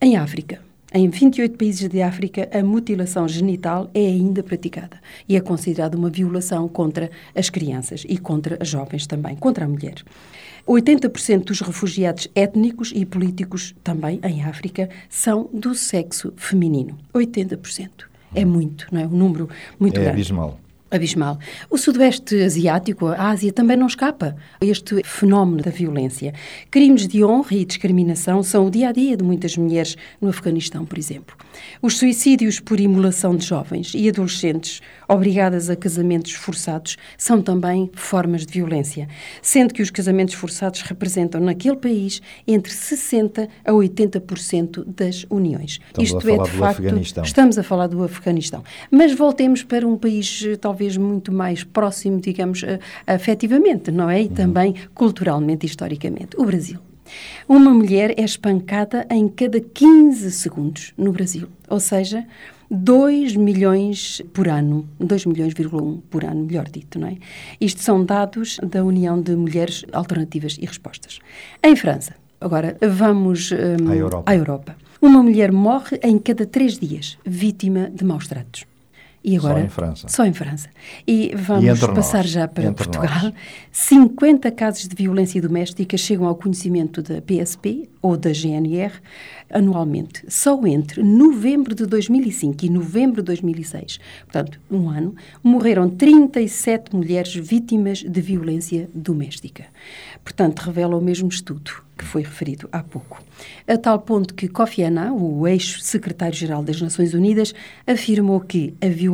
Em 0.01 0.17
África, 0.17 0.61
em 0.97 1.09
28 1.09 1.59
países 1.59 1.89
de 1.89 2.01
África, 2.01 2.49
a 2.57 2.63
mutilação 2.63 3.27
genital 3.27 3.91
é 3.93 4.07
ainda 4.07 4.45
praticada 4.45 5.01
e 5.29 5.35
é 5.35 5.41
considerada 5.41 5.99
uma 5.99 6.09
violação 6.09 6.69
contra 6.69 7.11
as 7.35 7.51
crianças 7.51 8.07
e 8.09 8.17
contra 8.17 8.57
as 8.61 8.69
jovens 8.69 9.05
também, 9.05 9.35
contra 9.35 9.65
a 9.65 9.69
mulher. 9.69 10.05
80% 10.65 11.47
dos 11.47 11.61
refugiados 11.61 12.29
étnicos 12.33 12.93
e 12.95 13.05
políticos 13.05 13.75
também 13.83 14.21
em 14.23 14.45
África 14.45 14.89
são 15.11 15.51
do 15.53 15.75
sexo 15.75 16.33
feminino. 16.37 16.97
80%. 17.13 17.89
É 18.33 18.45
muito, 18.45 18.87
não 18.93 19.01
é? 19.01 19.07
Um 19.07 19.17
número 19.17 19.49
muito 19.81 19.97
é 19.97 20.05
grande. 20.05 20.11
É 20.11 20.13
abismal 20.13 20.61
abismal. 20.95 21.39
O 21.69 21.77
Sudoeste 21.77 22.41
Asiático, 22.43 23.09
a 23.09 23.31
Ásia, 23.31 23.53
também 23.53 23.77
não 23.77 23.87
escapa 23.87 24.37
a 24.61 24.65
este 24.65 25.03
fenómeno 25.05 25.63
da 25.63 25.71
violência. 25.71 26.33
Crimes 26.71 27.09
de 27.09 27.25
honra 27.25 27.57
e 27.57 27.65
discriminação 27.65 28.43
são 28.43 28.67
o 28.67 28.71
dia 28.71 28.91
a 28.91 28.93
dia 28.93 29.17
de 29.17 29.25
muitas 29.25 29.57
mulheres 29.57 29.97
no 30.21 30.29
Afeganistão, 30.29 30.85
por 30.85 30.99
exemplo. 30.99 31.37
Os 31.83 31.99
suicídios 31.99 32.61
por 32.61 32.81
imolação 32.81 33.37
de 33.37 33.45
jovens 33.45 33.93
e 33.95 34.09
adolescentes 34.09 34.81
obrigadas 35.09 35.69
a 35.69 35.77
casamentos 35.77 36.33
forçados 36.33 36.97
são 37.19 37.43
também 37.43 37.91
formas 37.95 38.47
de 38.47 38.53
violência, 38.53 39.09
sendo 39.43 39.75
que 39.75 39.83
os 39.83 39.91
casamentos 39.91 40.35
forçados 40.35 40.83
representam 40.83 41.41
naquele 41.41 41.77
país 41.77 42.23
entre 42.47 42.73
60 42.73 43.49
a 43.65 43.73
80% 43.73 44.85
das 44.87 45.27
uniões. 45.29 45.81
Estamos 45.99 46.11
Isto 46.11 46.29
é 46.29 46.39
de 46.43 46.51
facto, 46.51 47.23
estamos 47.25 47.59
a 47.59 47.63
falar 47.63 47.87
do 47.87 48.03
Afeganistão. 48.03 48.63
Mas 48.91 49.13
voltemos 49.13 49.63
para 49.63 49.87
um 49.87 49.97
país 49.97 50.45
talvez 50.61 50.84
muito 50.97 51.33
mais 51.33 51.65
próximo, 51.65 52.21
digamos, 52.21 52.65
afetivamente, 53.07 53.91
não 53.91 54.09
é? 54.09 54.23
E 54.23 54.27
uhum. 54.27 54.35
também 54.35 54.75
culturalmente, 54.95 55.67
historicamente, 55.67 56.37
o 56.37 56.45
Brasil. 56.45 56.79
Uma 57.49 57.71
mulher 57.71 58.15
é 58.19 58.25
espancada 58.25 59.07
em 59.11 59.29
cada 59.29 59.61
15 59.61 60.31
segundos 60.31 60.93
no 60.97 61.13
Brasil, 61.13 61.49
ou 61.69 61.79
seja, 61.79 62.27
2 62.71 63.37
milhões 63.37 64.23
por 64.33 64.49
ano, 64.49 64.89
2 64.99 65.27
milhões,1 65.27 66.01
por 66.11 66.25
ano, 66.25 66.45
melhor 66.45 66.69
dito, 66.69 66.99
não 66.99 67.09
é? 67.09 67.17
Isto 67.61 67.83
são 67.83 68.05
dados 68.05 68.59
da 68.63 68.83
União 68.83 69.21
de 69.21 69.37
Mulheres 69.37 69.85
Alternativas 69.93 70.57
e 70.61 70.67
Respostas. 70.67 71.21
Em 71.63 71.77
França, 71.77 72.15
agora 72.41 72.77
vamos 72.81 73.53
um, 73.53 73.91
à, 73.91 73.97
Europa. 73.97 74.31
à 74.31 74.35
Europa. 74.35 74.77
Uma 75.01 75.23
mulher 75.23 75.53
morre 75.53 76.01
em 76.03 76.19
cada 76.19 76.47
três 76.47 76.79
dias, 76.79 77.19
vítima 77.25 77.91
de 77.91 78.05
maus 78.05 78.27
tratos. 78.27 78.65
E 79.25 79.39
agora, 79.39 79.55
só 79.55 79.65
em 79.65 79.69
França. 79.69 80.09
Só 80.09 80.25
em 80.27 80.33
França. 80.35 80.69
E 81.07 81.35
vamos 81.35 81.83
e 81.83 81.89
passar 81.89 82.19
nós, 82.19 82.31
já 82.31 82.47
para 82.47 82.71
Portugal. 82.73 83.09
Nós. 83.23 83.33
50 83.73 84.51
casos 84.51 84.87
de 84.87 84.95
violência 84.95 85.41
doméstica 85.41 85.97
chegam 85.97 86.27
ao 86.27 86.35
conhecimento 86.35 87.01
da 87.01 87.23
PSP 87.23 87.89
ou 88.03 88.19
da 88.19 88.35
GNR 88.35 88.93
anualmente. 89.51 90.25
Só 90.29 90.67
entre 90.67 91.03
novembro 91.03 91.75
de 91.75 91.87
2005 91.87 92.67
e 92.67 92.69
novembro 92.69 93.23
de 93.23 93.27
2006, 93.27 93.99
portanto, 94.25 94.61
um 94.71 94.91
ano, 94.91 95.15
morreram 95.43 95.89
37 95.89 96.95
mulheres 96.95 97.35
vítimas 97.35 98.01
de 98.01 98.21
violência 98.21 98.91
doméstica. 98.95 99.65
Portanto, 100.23 100.61
revela 100.61 100.97
o 100.97 101.01
mesmo 101.01 101.29
estudo 101.29 101.71
que 101.97 102.05
foi 102.05 102.23
referido 102.23 102.69
há 102.73 102.83
pouco. 102.83 103.23
A 103.69 103.79
tal 103.79 104.01
ponto 104.01 104.35
que 104.35 104.49
Kofi 104.49 104.83
Annan, 104.83 105.13
o 105.13 105.47
ex-secretário-geral 105.47 106.63
das 106.63 106.81
Nações 106.81 107.15
Unidas, 107.15 107.55
afirmou 107.87 108.41
que 108.41 108.75
a 108.81 108.89
violência 108.89 109.14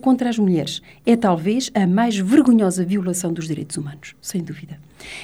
contra 0.00 0.28
as 0.28 0.38
mulheres 0.38 0.82
é 1.04 1.16
talvez 1.16 1.70
a 1.74 1.86
mais 1.86 2.16
vergonhosa 2.16 2.84
violação 2.84 3.32
dos 3.32 3.46
direitos 3.46 3.76
humanos, 3.76 4.14
sem 4.20 4.42
dúvida. 4.42 4.78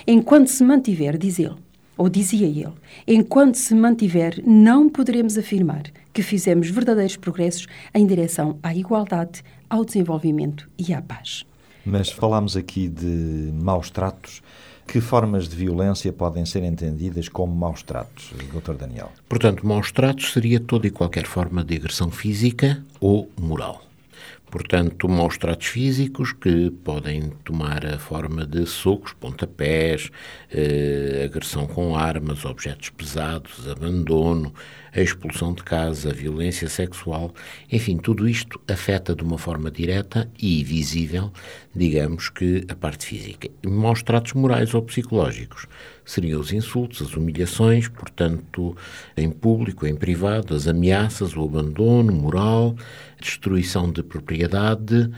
Enquanto 0.07 0.49
se 0.49 0.63
mantiver, 0.63 1.19
diz 1.19 1.39
ele, 1.39 1.57
ou 1.97 2.09
dizia 2.09 2.47
ele, 2.47 2.73
enquanto 3.07 3.57
se 3.57 3.75
mantiver, 3.75 4.43
não 4.47 4.89
poderemos 4.89 5.37
afirmar 5.39 5.85
que 6.13 6.23
fizemos 6.23 6.69
verdadeiros 6.69 7.17
progressos 7.17 7.67
em 7.95 8.07
direção 8.07 8.59
à 8.63 8.75
igualdade, 8.75 9.43
ao 9.69 9.85
desenvolvimento 9.85 10.69
e 10.79 10.93
à 10.93 11.01
paz. 11.01 11.45
Mas 11.85 12.11
falámos 12.11 12.57
aqui 12.57 12.89
de 12.89 13.51
maus 13.53 13.91
tratos. 13.91 14.43
Que 14.87 15.01
formas 15.01 15.49
de 15.49 15.55
violência 15.55 16.13
podem 16.13 16.45
ser 16.45 16.65
entendidas 16.65 17.29
como 17.29 17.55
maus 17.55 17.83
tratos, 17.83 18.33
Dr. 18.53 18.75
Daniel? 18.75 19.13
Portanto, 19.29 19.65
maus 19.67 19.93
tratos 19.93 20.33
seria 20.33 20.59
toda 20.59 20.87
e 20.87 20.91
qualquer 20.91 21.25
forma 21.25 21.65
de 21.65 21.77
agressão 21.77 22.11
física 22.11 22.85
ou 23.01 23.31
moral. 23.41 23.81
Portanto, 24.53 25.09
maus 25.09 25.39
tratos 25.39 25.69
físicos 25.69 26.35
que 26.35 26.71
podem 26.71 27.31
tomar 27.43 27.87
a 27.87 27.99
forma 27.99 28.45
de 28.45 28.67
socos, 28.67 29.15
pontapés, 29.15 30.11
eh, 30.51 31.23
agressão 31.25 31.67
com 31.67 31.97
armas, 31.97 32.45
objetos 32.45 32.91
pesados, 32.91 33.67
abandono, 33.67 34.53
a 34.95 35.01
expulsão 35.01 35.55
de 35.55 35.63
casa, 35.63 36.11
a 36.11 36.13
violência 36.13 36.69
sexual, 36.69 37.33
enfim, 37.71 37.97
tudo 37.97 38.29
isto 38.29 38.61
afeta 38.69 39.15
de 39.15 39.23
uma 39.23 39.39
forma 39.39 39.71
direta 39.71 40.31
e 40.39 40.63
visível, 40.63 41.33
digamos 41.75 42.29
que, 42.29 42.67
a 42.69 42.75
parte 42.75 43.07
física. 43.07 43.49
Maus 43.65 44.03
tratos 44.03 44.35
morais 44.35 44.75
ou 44.75 44.83
psicológicos 44.83 45.67
seriam 46.05 46.41
os 46.41 46.53
insultos, 46.53 47.01
as 47.01 47.17
humilhações, 47.17 47.89
portanto, 47.89 48.77
em 49.17 49.31
público, 49.31 49.87
em 49.87 49.97
privado, 49.97 50.55
as 50.55 50.69
ameaças, 50.69 51.35
o 51.35 51.45
abandono 51.45 52.13
moral, 52.13 52.77
destruição 53.19 53.91
de 53.91 54.03
propriedade, 54.03 54.42
solidariedade 54.43 55.11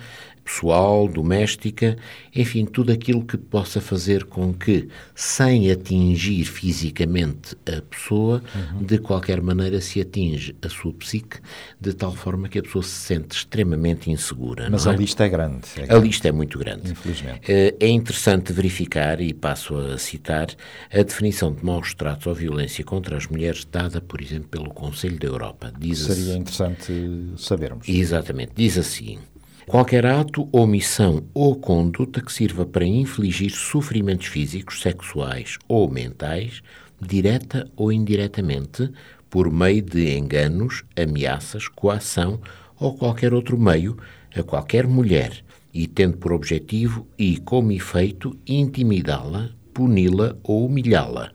pessoal, 0.44 1.09
doméstica, 1.09 1.96
enfim, 2.35 2.66
tudo 2.66 2.92
aquilo 2.92 3.24
que 3.24 3.37
possa 3.37 3.80
fazer 3.80 4.24
com 4.24 4.52
que, 4.52 4.88
sem 5.14 5.70
atingir 5.70 6.44
fisicamente 6.44 7.57
a 7.66 7.80
pessoa, 7.80 8.42
uhum. 8.54 8.83
de 8.83 8.98
qualquer 8.98 9.40
maneira 9.40 9.80
se 9.80 10.00
atinge 10.00 10.54
a 10.62 10.68
sua 10.68 10.92
psique, 10.92 11.38
de 11.80 11.94
tal 11.94 12.14
forma 12.14 12.48
que 12.48 12.59
a 12.59 12.62
pessoa 12.62 12.83
se 12.83 12.90
sente 12.90 13.37
extremamente 13.37 14.11
insegura. 14.11 14.68
Mas 14.70 14.87
a 14.87 14.92
é? 14.92 14.96
lista 14.96 15.24
é 15.24 15.28
grande, 15.28 15.66
é 15.76 15.87
grande. 15.87 15.94
A 15.94 15.98
lista 15.98 16.28
é 16.28 16.33
muito 16.33 16.59
grande. 16.59 16.92
Infelizmente. 16.92 17.40
Eh, 17.50 17.74
é 17.80 17.88
interessante 17.88 18.52
verificar, 18.52 19.20
e 19.20 19.33
passo 19.33 19.76
a 19.76 19.96
citar, 19.96 20.48
a 20.92 21.02
definição 21.02 21.52
de 21.52 21.64
maus 21.64 21.94
tratos 21.94 22.26
ou 22.26 22.35
violência 22.35 22.85
contra 22.85 23.16
as 23.16 23.26
mulheres 23.26 23.64
dada, 23.64 24.00
por 24.00 24.20
exemplo, 24.20 24.48
pelo 24.48 24.70
Conselho 24.70 25.18
da 25.18 25.26
Europa. 25.26 25.72
Diz 25.78 26.00
Seria 26.00 26.37
interessante 26.37 26.92
sabermos. 27.37 27.88
Exatamente. 27.88 28.52
Diz 28.54 28.76
assim. 28.76 29.18
Qualquer 29.66 30.05
ato, 30.05 30.46
omissão 30.53 31.24
ou 31.33 31.57
conduta 31.57 32.20
que 32.20 32.31
sirva 32.31 32.66
para 32.66 32.85
infligir 32.85 33.50
sofrimentos 33.50 34.27
físicos, 34.27 34.83
sexuais 34.83 35.59
ou 35.66 35.90
mentais, 35.90 36.62
direta 37.00 37.70
ou 37.74 37.90
indiretamente, 37.90 38.90
por 39.31 39.50
meio 39.50 39.81
de 39.81 40.16
enganos, 40.16 40.85
ameaças, 40.94 41.66
coação 41.66 42.40
ou 42.79 42.94
qualquer 42.94 43.33
outro 43.33 43.59
meio, 43.59 43.96
a 44.37 44.42
qualquer 44.42 44.87
mulher, 44.87 45.42
e 45.72 45.87
tendo 45.87 46.18
por 46.18 46.33
objetivo 46.33 47.07
e 47.18 47.38
como 47.38 47.72
efeito 47.72 48.38
intimidá-la, 48.46 49.50
puni-la 49.72 50.37
ou 50.42 50.66
humilhá-la, 50.66 51.33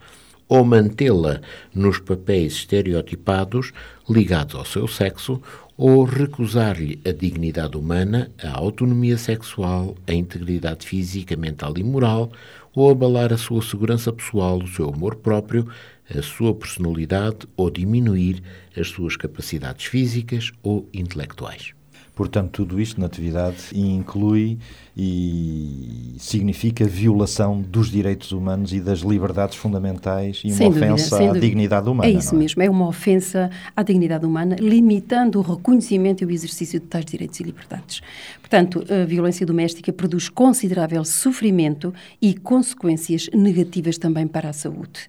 ou 0.48 0.64
mantê-la 0.64 1.42
nos 1.74 2.00
papéis 2.00 2.54
estereotipados 2.54 3.72
ligados 4.08 4.56
ao 4.56 4.66
seu 4.66 4.88
sexo, 4.88 5.42
ou 5.82 6.04
recusar-lhe 6.04 7.00
a 7.06 7.14
dignidade 7.14 7.78
humana, 7.78 8.30
a 8.44 8.50
autonomia 8.50 9.18
sexual, 9.18 9.96
a 10.06 10.12
integridade 10.14 10.86
física, 10.86 11.38
mental 11.38 11.74
e 11.78 11.84
moral, 11.84 12.34
ou 12.76 12.92
abalar 12.92 13.32
a 13.32 13.38
sua 13.38 13.62
segurança 13.62 14.12
pessoal, 14.12 14.60
o 14.60 14.68
seu 14.68 14.90
amor 14.90 15.16
próprio, 15.16 15.72
a 16.14 16.22
sua 16.22 16.54
personalidade 16.54 17.48
ou 17.56 17.70
diminuir 17.70 18.44
as 18.78 18.90
suas 18.90 19.16
capacidades 19.16 19.86
físicas 19.86 20.52
ou 20.62 20.90
intelectuais. 20.94 21.79
Portanto, 22.20 22.52
tudo 22.52 22.82
isto 22.82 23.00
na 23.00 23.06
atividade 23.06 23.70
inclui 23.74 24.58
e 24.96 26.16
significa 26.18 26.84
violação 26.84 27.62
dos 27.62 27.90
direitos 27.90 28.34
humanos 28.34 28.74
e 28.74 28.82
das 28.82 29.00
liberdades 29.00 29.56
fundamentais 29.56 30.42
e 30.44 30.48
uma 30.48 30.58
sem 30.58 30.68
ofensa 30.68 31.18
dúvida, 31.18 31.38
à 31.38 31.40
dignidade 31.40 31.90
humana. 31.90 32.10
É 32.10 32.12
isso 32.12 32.36
é? 32.36 32.38
mesmo, 32.38 32.62
é 32.62 32.70
uma 32.70 32.90
ofensa 32.90 33.50
à 33.74 33.82
dignidade 33.84 34.26
humana, 34.26 34.58
limitando 34.60 35.40
o 35.40 35.42
reconhecimento 35.42 36.22
e 36.22 36.26
o 36.26 36.30
exercício 36.32 36.78
de 36.82 36.88
tais 36.88 37.06
direitos 37.06 37.40
e 37.40 37.44
liberdades. 37.44 38.02
Portanto, 38.42 38.84
a 38.90 39.06
violência 39.06 39.46
doméstica 39.46 39.94
produz 39.94 40.28
considerável 40.28 41.06
sofrimento 41.06 41.94
e 42.22 42.34
consequências 42.34 43.30
negativas 43.34 43.98
também 43.98 44.28
para 44.28 44.50
a 44.50 44.54
saúde. 44.54 45.08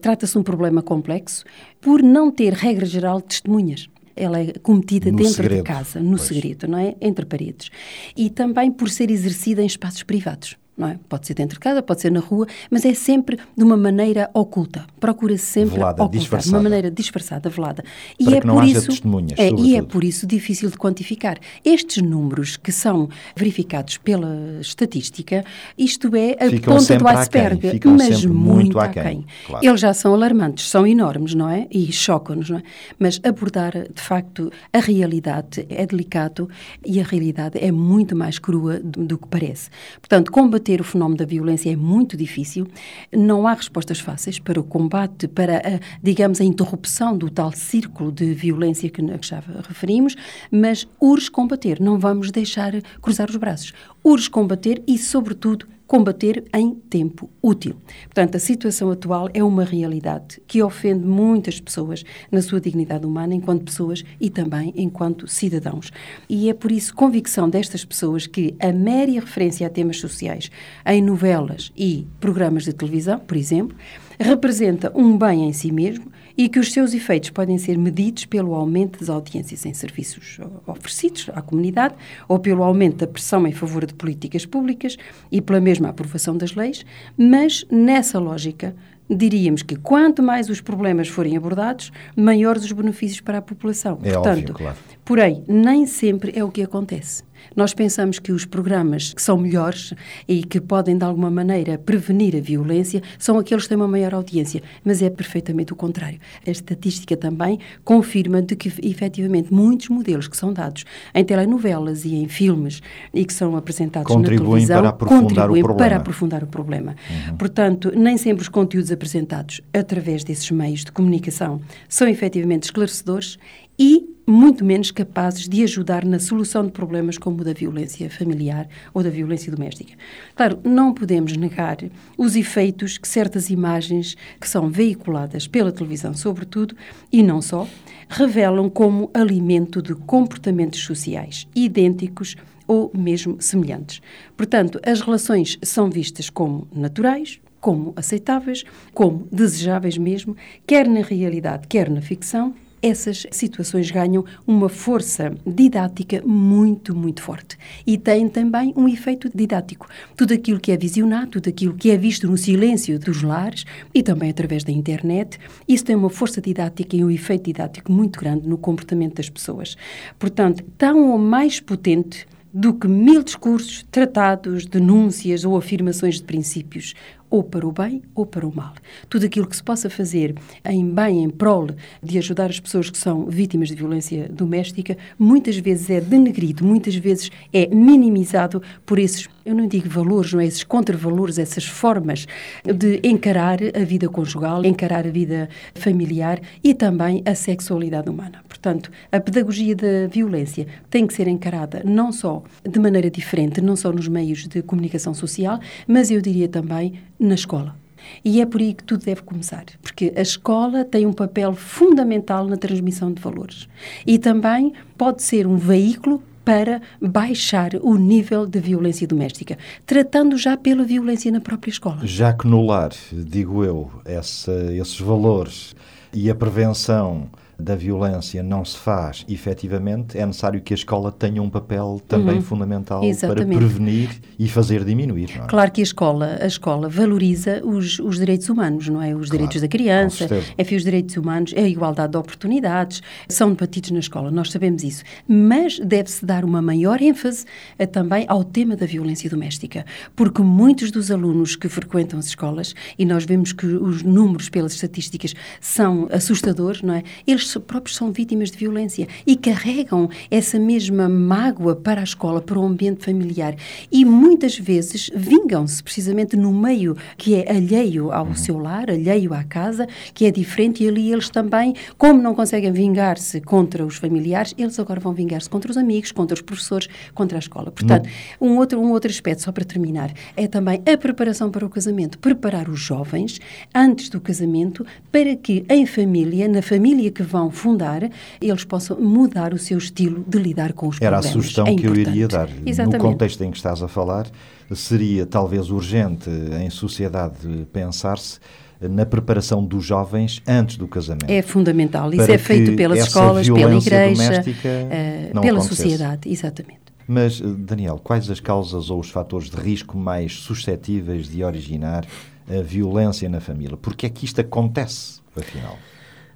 Trata-se 0.00 0.32
de 0.32 0.38
um 0.40 0.42
problema 0.42 0.82
complexo 0.82 1.44
por 1.80 2.02
não 2.02 2.32
ter, 2.32 2.52
regra 2.52 2.84
geral, 2.84 3.20
testemunhas 3.20 3.88
ela 4.18 4.40
é 4.40 4.52
cometida 4.62 5.10
no 5.10 5.18
dentro 5.18 5.34
segredo. 5.34 5.62
de 5.62 5.62
casa, 5.62 6.00
no 6.00 6.16
pois. 6.16 6.22
segredo, 6.22 6.66
não 6.68 6.78
é? 6.78 6.96
Entre 7.00 7.24
paredes. 7.24 7.70
E 8.16 8.28
também 8.28 8.70
por 8.70 8.90
ser 8.90 9.10
exercida 9.10 9.62
em 9.62 9.66
espaços 9.66 10.02
privados. 10.02 10.56
Não 10.78 10.88
é? 10.88 10.98
Pode 11.08 11.26
ser 11.26 11.34
dentro 11.34 11.54
de 11.56 11.60
casa, 11.60 11.82
pode 11.82 12.00
ser 12.00 12.12
na 12.12 12.20
rua, 12.20 12.46
mas 12.70 12.84
é 12.84 12.94
sempre 12.94 13.36
de 13.56 13.64
uma 13.64 13.76
maneira 13.76 14.30
oculta. 14.32 14.86
Procura-se 15.00 15.44
sempre 15.44 15.74
Velada, 15.74 15.94
ocultar, 15.94 16.12
de 16.12 16.18
disfarçada. 16.18 16.56
uma 16.56 16.62
maneira 16.62 16.90
disfarçada, 16.90 17.50
velada. 17.50 17.82
E 18.18 18.24
Para 18.24 18.36
é 18.36 18.40
por 18.40 18.64
isso, 18.64 18.90
é, 19.36 19.50
e 19.50 19.74
é 19.74 19.82
por 19.82 20.04
isso 20.04 20.24
difícil 20.26 20.70
de 20.70 20.76
quantificar. 20.76 21.36
Estes 21.64 22.00
números 22.00 22.56
que 22.56 22.70
são 22.70 23.08
verificados 23.34 23.96
pela 23.98 24.58
estatística, 24.60 25.44
isto 25.76 26.14
é 26.14 26.36
a 26.38 26.48
Ficam 26.48 26.76
ponta 26.76 26.96
do 26.96 27.08
iceberg, 27.08 27.80
mas 27.84 28.24
muito 28.24 28.48
muito 28.68 28.78
aquém. 28.78 29.02
aquém, 29.02 29.26
claro. 29.46 29.66
Eles 29.66 29.80
já 29.80 29.92
são 29.92 30.14
alarmantes, 30.14 30.68
são 30.68 30.86
enormes, 30.86 31.34
não 31.34 31.48
é? 31.48 31.66
E 31.70 31.90
chocam-nos, 31.92 32.50
não 32.50 32.58
é? 32.58 32.62
Mas 32.98 33.20
abordar, 33.24 33.72
de 33.72 34.00
facto, 34.00 34.52
a 34.72 34.78
realidade 34.78 35.66
é 35.68 35.84
delicado 35.86 36.48
e 36.84 37.00
a 37.00 37.02
realidade 37.02 37.58
é 37.58 37.72
muito 37.72 38.14
mais 38.14 38.38
crua 38.38 38.78
do, 38.78 39.04
do 39.04 39.18
que 39.18 39.26
parece. 39.26 39.70
Portanto, 40.00 40.30
combater 40.30 40.67
o 40.80 40.84
fenómeno 40.84 41.16
da 41.16 41.24
violência 41.24 41.72
é 41.72 41.76
muito 41.76 42.16
difícil, 42.16 42.66
não 43.12 43.46
há 43.46 43.54
respostas 43.54 44.00
fáceis 44.00 44.38
para 44.38 44.60
o 44.60 44.64
combate, 44.64 45.26
para, 45.26 45.56
a, 45.56 45.98
digamos, 46.02 46.40
a 46.40 46.44
interrupção 46.44 47.16
do 47.16 47.30
tal 47.30 47.52
círculo 47.52 48.12
de 48.12 48.34
violência 48.34 48.88
que 48.90 49.02
que 49.02 49.26
já 49.26 49.42
referimos, 49.66 50.16
mas 50.50 50.86
urge 51.00 51.30
combater, 51.30 51.80
não 51.80 51.98
vamos 51.98 52.30
deixar 52.30 52.72
cruzar 53.00 53.30
os 53.30 53.36
braços. 53.36 53.72
Urge 54.04 54.28
combater 54.28 54.82
e, 54.86 54.98
sobretudo, 54.98 55.66
combater 55.88 56.44
em 56.54 56.74
tempo 56.74 57.30
útil. 57.42 57.74
Portanto, 58.04 58.36
a 58.36 58.38
situação 58.38 58.90
atual 58.90 59.30
é 59.32 59.42
uma 59.42 59.64
realidade 59.64 60.40
que 60.46 60.62
ofende 60.62 61.04
muitas 61.04 61.58
pessoas 61.58 62.04
na 62.30 62.42
sua 62.42 62.60
dignidade 62.60 63.06
humana 63.06 63.34
enquanto 63.34 63.64
pessoas 63.64 64.04
e 64.20 64.28
também 64.28 64.72
enquanto 64.76 65.26
cidadãos. 65.26 65.90
E 66.28 66.50
é 66.50 66.54
por 66.54 66.70
isso 66.70 66.94
convicção 66.94 67.48
destas 67.48 67.86
pessoas 67.86 68.26
que 68.26 68.54
a 68.60 68.70
méria 68.70 69.20
referência 69.20 69.66
a 69.66 69.70
temas 69.70 69.98
sociais 69.98 70.50
em 70.86 71.02
novelas 71.02 71.72
e 71.74 72.06
programas 72.20 72.64
de 72.64 72.74
televisão, 72.74 73.18
por 73.18 73.36
exemplo, 73.36 73.74
representa 74.20 74.92
um 74.94 75.16
bem 75.16 75.48
em 75.48 75.52
si 75.54 75.72
mesmo 75.72 76.12
e 76.38 76.48
que 76.48 76.60
os 76.60 76.72
seus 76.72 76.94
efeitos 76.94 77.30
podem 77.30 77.58
ser 77.58 77.76
medidos 77.76 78.24
pelo 78.24 78.54
aumento 78.54 79.00
das 79.00 79.08
audiências 79.08 79.66
em 79.66 79.74
serviços 79.74 80.38
oferecidos 80.64 81.28
à 81.34 81.42
comunidade 81.42 81.96
ou 82.28 82.38
pelo 82.38 82.62
aumento 82.62 82.98
da 82.98 83.08
pressão 83.08 83.44
em 83.44 83.52
favor 83.52 83.84
de 83.84 83.92
políticas 83.92 84.46
públicas 84.46 84.96
e 85.32 85.40
pela 85.40 85.60
mesma 85.60 85.88
aprovação 85.88 86.36
das 86.36 86.54
leis, 86.54 86.86
mas 87.16 87.66
nessa 87.68 88.20
lógica 88.20 88.76
diríamos 89.10 89.62
que 89.62 89.74
quanto 89.74 90.22
mais 90.22 90.48
os 90.48 90.60
problemas 90.60 91.08
forem 91.08 91.36
abordados, 91.36 91.90
maiores 92.14 92.64
os 92.64 92.72
benefícios 92.72 93.20
para 93.20 93.38
a 93.38 93.42
população. 93.42 93.98
É 94.02 94.12
Portanto, 94.12 94.38
óbvio, 94.38 94.54
claro. 94.54 94.76
Porém, 95.04 95.42
nem 95.48 95.86
sempre 95.86 96.32
é 96.36 96.44
o 96.44 96.50
que 96.50 96.62
acontece. 96.62 97.22
Nós 97.54 97.74
pensamos 97.74 98.18
que 98.18 98.32
os 98.32 98.44
programas 98.44 99.12
que 99.12 99.22
são 99.22 99.38
melhores 99.38 99.94
e 100.26 100.42
que 100.42 100.60
podem, 100.60 100.96
de 100.96 101.04
alguma 101.04 101.30
maneira, 101.30 101.78
prevenir 101.78 102.36
a 102.36 102.40
violência 102.40 103.02
são 103.18 103.38
aqueles 103.38 103.64
que 103.64 103.70
têm 103.70 103.76
uma 103.76 103.88
maior 103.88 104.14
audiência, 104.14 104.62
mas 104.84 105.02
é 105.02 105.10
perfeitamente 105.10 105.72
o 105.72 105.76
contrário. 105.76 106.18
A 106.46 106.50
estatística 106.50 107.16
também 107.16 107.58
confirma 107.84 108.42
de 108.42 108.56
que, 108.56 108.72
efetivamente, 108.82 109.52
muitos 109.52 109.88
modelos 109.88 110.28
que 110.28 110.36
são 110.36 110.52
dados 110.52 110.84
em 111.14 111.24
telenovelas 111.24 112.04
e 112.04 112.14
em 112.14 112.28
filmes 112.28 112.80
e 113.12 113.24
que 113.24 113.32
são 113.32 113.56
apresentados 113.56 114.12
Contribuem 114.12 114.66
na 114.66 114.66
televisão 114.66 114.80
para 114.80 114.88
aprofundar 114.88 115.50
o 115.50 115.54
contribuem 115.54 115.76
para 115.76 115.96
aprofundar 115.96 116.44
o 116.44 116.46
problema. 116.46 116.96
Portanto, 117.38 117.92
nem 117.94 118.16
sempre 118.16 118.42
os 118.42 118.48
conteúdos 118.48 118.90
apresentados 118.90 119.60
através 119.72 120.24
desses 120.24 120.50
meios 120.50 120.84
de 120.84 120.92
comunicação 120.92 121.60
são 121.88 122.08
efetivamente 122.08 122.64
esclarecedores 122.64 123.38
e 123.78 124.08
muito 124.26 124.62
menos 124.62 124.90
capazes 124.90 125.48
de 125.48 125.62
ajudar 125.62 126.04
na 126.04 126.18
solução 126.18 126.66
de 126.66 126.72
problemas 126.72 127.16
como 127.16 127.40
o 127.40 127.44
da 127.44 127.54
violência 127.54 128.10
familiar 128.10 128.68
ou 128.92 129.02
da 129.02 129.08
violência 129.08 129.50
doméstica. 129.50 129.94
Claro, 130.34 130.60
não 130.62 130.92
podemos 130.92 131.34
negar 131.34 131.78
os 132.16 132.36
efeitos 132.36 132.98
que 132.98 133.08
certas 133.08 133.48
imagens 133.48 134.16
que 134.38 134.46
são 134.46 134.68
veiculadas 134.68 135.46
pela 135.46 135.72
televisão, 135.72 136.12
sobretudo, 136.12 136.76
e 137.10 137.22
não 137.22 137.40
só, 137.40 137.66
revelam 138.06 138.68
como 138.68 139.10
alimento 139.14 139.80
de 139.80 139.94
comportamentos 139.94 140.80
sociais 140.80 141.48
idênticos 141.56 142.36
ou 142.66 142.92
mesmo 142.94 143.40
semelhantes. 143.40 144.02
Portanto, 144.36 144.78
as 144.84 145.00
relações 145.00 145.58
são 145.62 145.88
vistas 145.88 146.28
como 146.28 146.68
naturais, 146.70 147.40
como 147.60 147.94
aceitáveis, 147.96 148.62
como 148.92 149.26
desejáveis 149.32 149.96
mesmo, 149.96 150.36
quer 150.66 150.86
na 150.86 151.00
realidade, 151.00 151.66
quer 151.66 151.88
na 151.88 152.02
ficção, 152.02 152.54
essas 152.82 153.26
situações 153.30 153.90
ganham 153.90 154.24
uma 154.46 154.68
força 154.68 155.32
didática 155.46 156.22
muito, 156.24 156.94
muito 156.94 157.22
forte. 157.22 157.56
E 157.86 157.98
têm 157.98 158.28
também 158.28 158.72
um 158.76 158.88
efeito 158.88 159.30
didático. 159.34 159.88
Tudo 160.16 160.34
aquilo 160.34 160.60
que 160.60 160.72
é 160.72 160.76
visionado, 160.76 161.32
tudo 161.32 161.48
aquilo 161.48 161.74
que 161.74 161.90
é 161.90 161.96
visto 161.96 162.26
no 162.28 162.36
silêncio 162.36 162.98
dos 162.98 163.22
lares 163.22 163.64
e 163.94 164.02
também 164.02 164.30
através 164.30 164.64
da 164.64 164.72
internet, 164.72 165.38
isso 165.66 165.84
tem 165.84 165.96
uma 165.96 166.10
força 166.10 166.40
didática 166.40 166.96
e 166.96 167.04
um 167.04 167.10
efeito 167.10 167.44
didático 167.44 167.92
muito 167.92 168.18
grande 168.18 168.48
no 168.48 168.58
comportamento 168.58 169.16
das 169.16 169.28
pessoas. 169.28 169.76
Portanto, 170.18 170.64
tão 170.76 171.10
ou 171.10 171.18
mais 171.18 171.60
potente 171.60 172.26
do 172.52 172.72
que 172.74 172.88
mil 172.88 173.22
discursos, 173.22 173.84
tratados, 173.90 174.64
denúncias 174.64 175.44
ou 175.44 175.56
afirmações 175.56 176.16
de 176.16 176.24
princípios, 176.24 176.94
ou 177.30 177.42
para 177.42 177.66
o 177.66 177.72
bem 177.72 178.02
ou 178.14 178.24
para 178.26 178.46
o 178.46 178.54
mal. 178.54 178.74
Tudo 179.08 179.26
aquilo 179.26 179.46
que 179.46 179.56
se 179.56 179.62
possa 179.62 179.88
fazer 179.90 180.34
em 180.64 180.88
bem, 180.88 181.24
em 181.24 181.30
prol 181.30 181.68
de 182.02 182.18
ajudar 182.18 182.50
as 182.50 182.60
pessoas 182.60 182.90
que 182.90 182.98
são 182.98 183.26
vítimas 183.26 183.68
de 183.68 183.74
violência 183.74 184.28
doméstica, 184.28 184.96
muitas 185.18 185.56
vezes 185.56 185.90
é 185.90 186.00
denegrido, 186.00 186.64
muitas 186.64 186.94
vezes 186.94 187.30
é 187.52 187.66
minimizado 187.66 188.62
por 188.84 188.98
esses, 188.98 189.28
eu 189.48 189.54
não 189.54 189.66
digo 189.66 189.88
valores, 189.88 190.34
não 190.34 190.40
é? 190.40 190.44
Esses 190.44 190.62
contravalores, 190.62 191.38
essas 191.38 191.64
formas 191.64 192.26
de 192.62 193.00
encarar 193.02 193.58
a 193.74 193.82
vida 193.82 194.06
conjugal, 194.06 194.62
encarar 194.62 195.06
a 195.06 195.10
vida 195.10 195.48
familiar 195.74 196.38
e 196.62 196.74
também 196.74 197.22
a 197.24 197.34
sexualidade 197.34 198.10
humana. 198.10 198.44
Portanto, 198.46 198.90
a 199.10 199.18
pedagogia 199.18 199.74
da 199.74 200.06
violência 200.06 200.66
tem 200.90 201.06
que 201.06 201.14
ser 201.14 201.26
encarada 201.28 201.82
não 201.82 202.12
só 202.12 202.42
de 202.62 202.78
maneira 202.78 203.10
diferente, 203.10 203.62
não 203.62 203.74
só 203.74 203.90
nos 203.90 204.06
meios 204.06 204.46
de 204.46 204.60
comunicação 204.60 205.14
social, 205.14 205.58
mas 205.86 206.10
eu 206.10 206.20
diria 206.20 206.46
também 206.46 207.00
na 207.18 207.34
escola. 207.34 207.74
E 208.22 208.42
é 208.42 208.46
por 208.46 208.60
aí 208.60 208.74
que 208.74 208.84
tudo 208.84 209.04
deve 209.04 209.22
começar, 209.22 209.64
porque 209.82 210.12
a 210.14 210.20
escola 210.20 210.84
tem 210.84 211.06
um 211.06 211.12
papel 211.12 211.54
fundamental 211.54 212.46
na 212.46 212.56
transmissão 212.56 213.12
de 213.12 213.20
valores 213.20 213.66
e 214.06 214.18
também 214.18 214.74
pode 214.96 215.22
ser 215.22 215.46
um 215.46 215.56
veículo 215.56 216.22
para 216.48 216.80
baixar 216.98 217.72
o 217.82 217.94
nível 217.98 218.46
de 218.46 218.58
violência 218.58 219.06
doméstica, 219.06 219.58
tratando 219.84 220.38
já 220.38 220.56
pela 220.56 220.82
violência 220.82 221.30
na 221.30 221.42
própria 221.42 221.70
escola. 221.70 221.98
Já 222.04 222.32
que 222.32 222.46
no 222.48 222.64
lar, 222.64 222.90
digo 223.12 223.62
eu, 223.62 223.90
essa, 224.02 224.50
esses 224.72 224.98
valores 224.98 225.76
e 226.10 226.30
a 226.30 226.34
prevenção 226.34 227.28
da 227.58 227.74
violência 227.74 228.40
não 228.42 228.64
se 228.64 228.78
faz 228.78 229.24
efetivamente, 229.28 230.16
é 230.16 230.24
necessário 230.24 230.60
que 230.60 230.72
a 230.72 230.76
escola 230.76 231.10
tenha 231.10 231.42
um 231.42 231.50
papel 231.50 232.00
também 232.06 232.36
uhum. 232.36 232.42
fundamental 232.42 233.02
Exatamente. 233.02 233.48
para 233.48 233.56
prevenir 233.58 234.10
e 234.38 234.48
fazer 234.48 234.84
diminuir. 234.84 235.30
É? 235.36 235.46
Claro 235.46 235.72
que 235.72 235.80
a 235.80 235.84
escola, 235.84 236.38
a 236.40 236.46
escola 236.46 236.88
valoriza 236.88 237.60
os, 237.64 237.98
os 237.98 238.16
direitos 238.16 238.48
humanos, 238.48 238.88
não 238.88 239.02
é? 239.02 239.08
Os 239.08 239.28
claro, 239.28 239.30
direitos 239.30 239.60
da 239.60 239.66
criança, 239.66 240.28
enfim, 240.56 240.76
os 240.76 240.84
direitos 240.84 241.16
humanos, 241.16 241.52
a 241.56 241.60
igualdade 241.62 242.12
de 242.12 242.18
oportunidades, 242.18 243.02
são 243.28 243.50
debatidos 243.50 243.90
na 243.90 243.98
escola, 243.98 244.30
nós 244.30 244.52
sabemos 244.52 244.84
isso. 244.84 245.02
Mas 245.26 245.80
deve-se 245.80 246.24
dar 246.24 246.44
uma 246.44 246.62
maior 246.62 247.02
ênfase 247.02 247.44
a, 247.76 247.86
também 247.86 248.24
ao 248.28 248.44
tema 248.44 248.76
da 248.76 248.86
violência 248.86 249.28
doméstica, 249.28 249.84
porque 250.14 250.42
muitos 250.42 250.92
dos 250.92 251.10
alunos 251.10 251.56
que 251.56 251.68
frequentam 251.68 252.20
as 252.20 252.26
escolas, 252.26 252.72
e 252.96 253.04
nós 253.04 253.24
vemos 253.24 253.52
que 253.52 253.66
os 253.66 254.04
números 254.04 254.48
pelas 254.48 254.74
estatísticas 254.74 255.34
são 255.60 256.08
assustadores, 256.12 256.82
não 256.82 256.94
é? 256.94 257.02
Eles 257.26 257.47
próprios 257.56 257.96
são 257.96 258.12
vítimas 258.12 258.50
de 258.50 258.58
violência 258.58 259.06
e 259.26 259.36
carregam 259.36 260.10
essa 260.30 260.58
mesma 260.58 261.08
mágoa 261.08 261.74
para 261.76 262.00
a 262.00 262.04
escola, 262.04 262.40
para 262.40 262.58
o 262.58 262.64
ambiente 262.64 263.04
familiar 263.04 263.54
e 263.90 264.04
muitas 264.04 264.58
vezes 264.58 265.10
vingam-se 265.14 265.82
precisamente 265.82 266.36
no 266.36 266.52
meio 266.52 266.96
que 267.16 267.34
é 267.34 267.50
alheio 267.50 268.12
ao 268.12 268.26
uhum. 268.26 268.34
seu 268.34 268.58
lar, 268.58 268.90
alheio 268.90 269.32
à 269.32 269.44
casa, 269.44 269.86
que 270.12 270.26
é 270.26 270.30
diferente 270.30 270.84
e 270.84 270.88
ali 270.88 271.12
eles 271.12 271.28
também, 271.30 271.74
como 271.96 272.20
não 272.20 272.34
conseguem 272.34 272.72
vingar-se 272.72 273.40
contra 273.40 273.84
os 273.84 273.96
familiares, 273.96 274.54
eles 274.58 274.78
agora 274.78 275.00
vão 275.00 275.12
vingar-se 275.12 275.48
contra 275.48 275.70
os 275.70 275.76
amigos, 275.76 276.12
contra 276.12 276.34
os 276.34 276.42
professores, 276.42 276.88
contra 277.14 277.38
a 277.38 277.40
escola. 277.40 277.70
Portanto, 277.70 278.08
um 278.40 278.56
outro, 278.56 278.80
um 278.80 278.90
outro 278.90 279.10
aspecto, 279.10 279.42
só 279.42 279.52
para 279.52 279.64
terminar, 279.64 280.12
é 280.36 280.46
também 280.46 280.82
a 280.86 280.96
preparação 280.96 281.50
para 281.50 281.64
o 281.64 281.70
casamento. 281.70 282.18
Preparar 282.18 282.68
os 282.68 282.80
jovens 282.80 283.40
antes 283.74 284.08
do 284.08 284.20
casamento 284.20 284.84
para 285.12 285.36
que 285.36 285.64
em 285.68 285.86
família, 285.86 286.48
na 286.48 286.62
família 286.62 287.10
que 287.10 287.22
vão 287.22 287.37
fundar, 287.50 288.08
eles 288.40 288.64
possam 288.64 289.00
mudar 289.00 289.54
o 289.54 289.58
seu 289.58 289.78
estilo 289.78 290.24
de 290.26 290.38
lidar 290.38 290.72
com 290.72 290.88
os 290.88 291.00
Era 291.00 291.16
problemas. 291.16 291.26
Era 291.26 291.30
a 291.30 291.32
sugestão 291.32 291.66
é 291.66 291.74
que 291.74 291.86
eu 291.86 291.94
iria 291.94 292.28
dar. 292.28 292.48
Exatamente. 292.66 293.02
No 293.02 293.10
contexto 293.10 293.42
em 293.44 293.50
que 293.50 293.56
estás 293.56 293.82
a 293.82 293.88
falar, 293.88 294.26
seria 294.74 295.24
talvez 295.24 295.70
urgente 295.70 296.28
em 296.60 296.70
sociedade 296.70 297.66
pensar-se 297.72 298.38
na 298.80 299.04
preparação 299.04 299.64
dos 299.64 299.84
jovens 299.84 300.42
antes 300.46 300.76
do 300.76 300.86
casamento. 300.86 301.30
É 301.30 301.42
fundamental. 301.42 302.12
Isso 302.12 302.30
é 302.30 302.38
feito 302.38 302.76
pelas 302.76 303.00
escolas, 303.00 303.48
pela 303.48 303.74
igreja, 303.74 304.44
uh, 304.44 305.40
pela 305.40 305.60
sociedade, 305.60 306.30
exatamente. 306.30 306.88
Mas, 307.06 307.40
Daniel, 307.40 307.98
quais 308.02 308.30
as 308.30 308.38
causas 308.38 308.90
ou 308.90 309.00
os 309.00 309.10
fatores 309.10 309.48
de 309.48 309.56
risco 309.56 309.96
mais 309.96 310.34
suscetíveis 310.34 311.26
de 311.26 311.42
originar 311.42 312.04
a 312.46 312.62
violência 312.62 313.28
na 313.28 313.40
família? 313.40 313.78
Porque 313.78 314.04
é 314.04 314.10
que 314.10 314.26
isto 314.26 314.40
acontece, 314.40 315.20
afinal? 315.34 315.78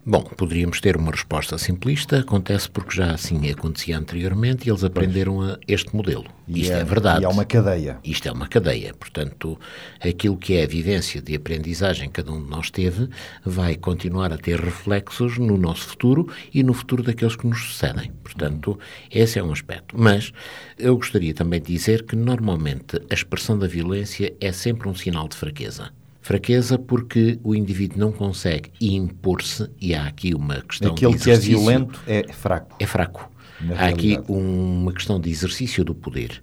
Bom, 0.04 0.24
poderíamos 0.24 0.80
ter 0.80 0.96
uma 0.96 1.12
resposta 1.12 1.56
simplista, 1.56 2.18
acontece 2.18 2.68
porque 2.68 2.96
já 2.96 3.12
assim 3.12 3.48
acontecia 3.48 3.96
anteriormente 3.96 4.66
e 4.66 4.70
eles 4.70 4.82
aprenderam 4.82 5.40
a 5.40 5.56
este 5.68 5.94
modelo. 5.94 6.24
E 6.48 6.62
Isto 6.62 6.72
é, 6.72 6.80
é, 6.80 6.84
verdade. 6.84 7.22
E 7.22 7.24
é 7.24 7.28
uma 7.28 7.44
cadeia. 7.44 7.98
Isto 8.02 8.28
é 8.28 8.32
uma 8.32 8.48
cadeia. 8.48 8.92
Portanto, 8.94 9.56
aquilo 10.00 10.36
que 10.36 10.56
é 10.56 10.64
a 10.64 10.66
vivência 10.66 11.22
de 11.22 11.36
aprendizagem 11.36 12.08
que 12.08 12.14
cada 12.14 12.32
um 12.32 12.42
de 12.42 12.50
nós 12.50 12.68
teve 12.68 13.08
vai 13.44 13.76
continuar 13.76 14.32
a 14.32 14.36
ter 14.38 14.58
reflexos 14.58 15.38
no 15.38 15.56
nosso 15.56 15.86
futuro 15.86 16.28
e 16.52 16.64
no 16.64 16.74
futuro 16.74 17.04
daqueles 17.04 17.36
que 17.36 17.46
nos 17.46 17.62
sucedem. 17.62 18.10
Portanto, 18.24 18.76
esse 19.08 19.38
é 19.38 19.42
um 19.42 19.52
aspecto. 19.52 19.94
Mas 19.96 20.32
eu 20.76 20.96
gostaria 20.96 21.32
também 21.32 21.60
de 21.60 21.72
dizer 21.72 22.02
que 22.02 22.16
normalmente 22.16 23.00
a 23.08 23.14
expressão 23.14 23.56
da 23.56 23.68
violência 23.68 24.34
é 24.40 24.50
sempre 24.50 24.88
um 24.88 24.96
sinal 24.96 25.28
de 25.28 25.36
fraqueza. 25.36 25.92
Fraqueza 26.22 26.78
porque 26.78 27.38
o 27.42 27.52
indivíduo 27.52 27.98
não 27.98 28.12
consegue 28.12 28.70
impor-se, 28.80 29.68
e 29.80 29.92
há 29.92 30.06
aqui 30.06 30.32
uma 30.34 30.62
questão 30.62 30.92
Aquele 30.92 31.16
de 31.16 31.16
exercício. 31.16 31.50
que 31.50 31.54
é 31.54 31.58
violento 31.58 32.00
é 32.06 32.32
fraco. 32.32 32.76
É 32.78 32.86
fraco. 32.86 33.30
Há 33.76 33.86
aqui 33.86 34.18
uma 34.28 34.92
questão 34.92 35.20
de 35.20 35.30
exercício 35.30 35.84
do 35.84 35.94
poder. 35.94 36.42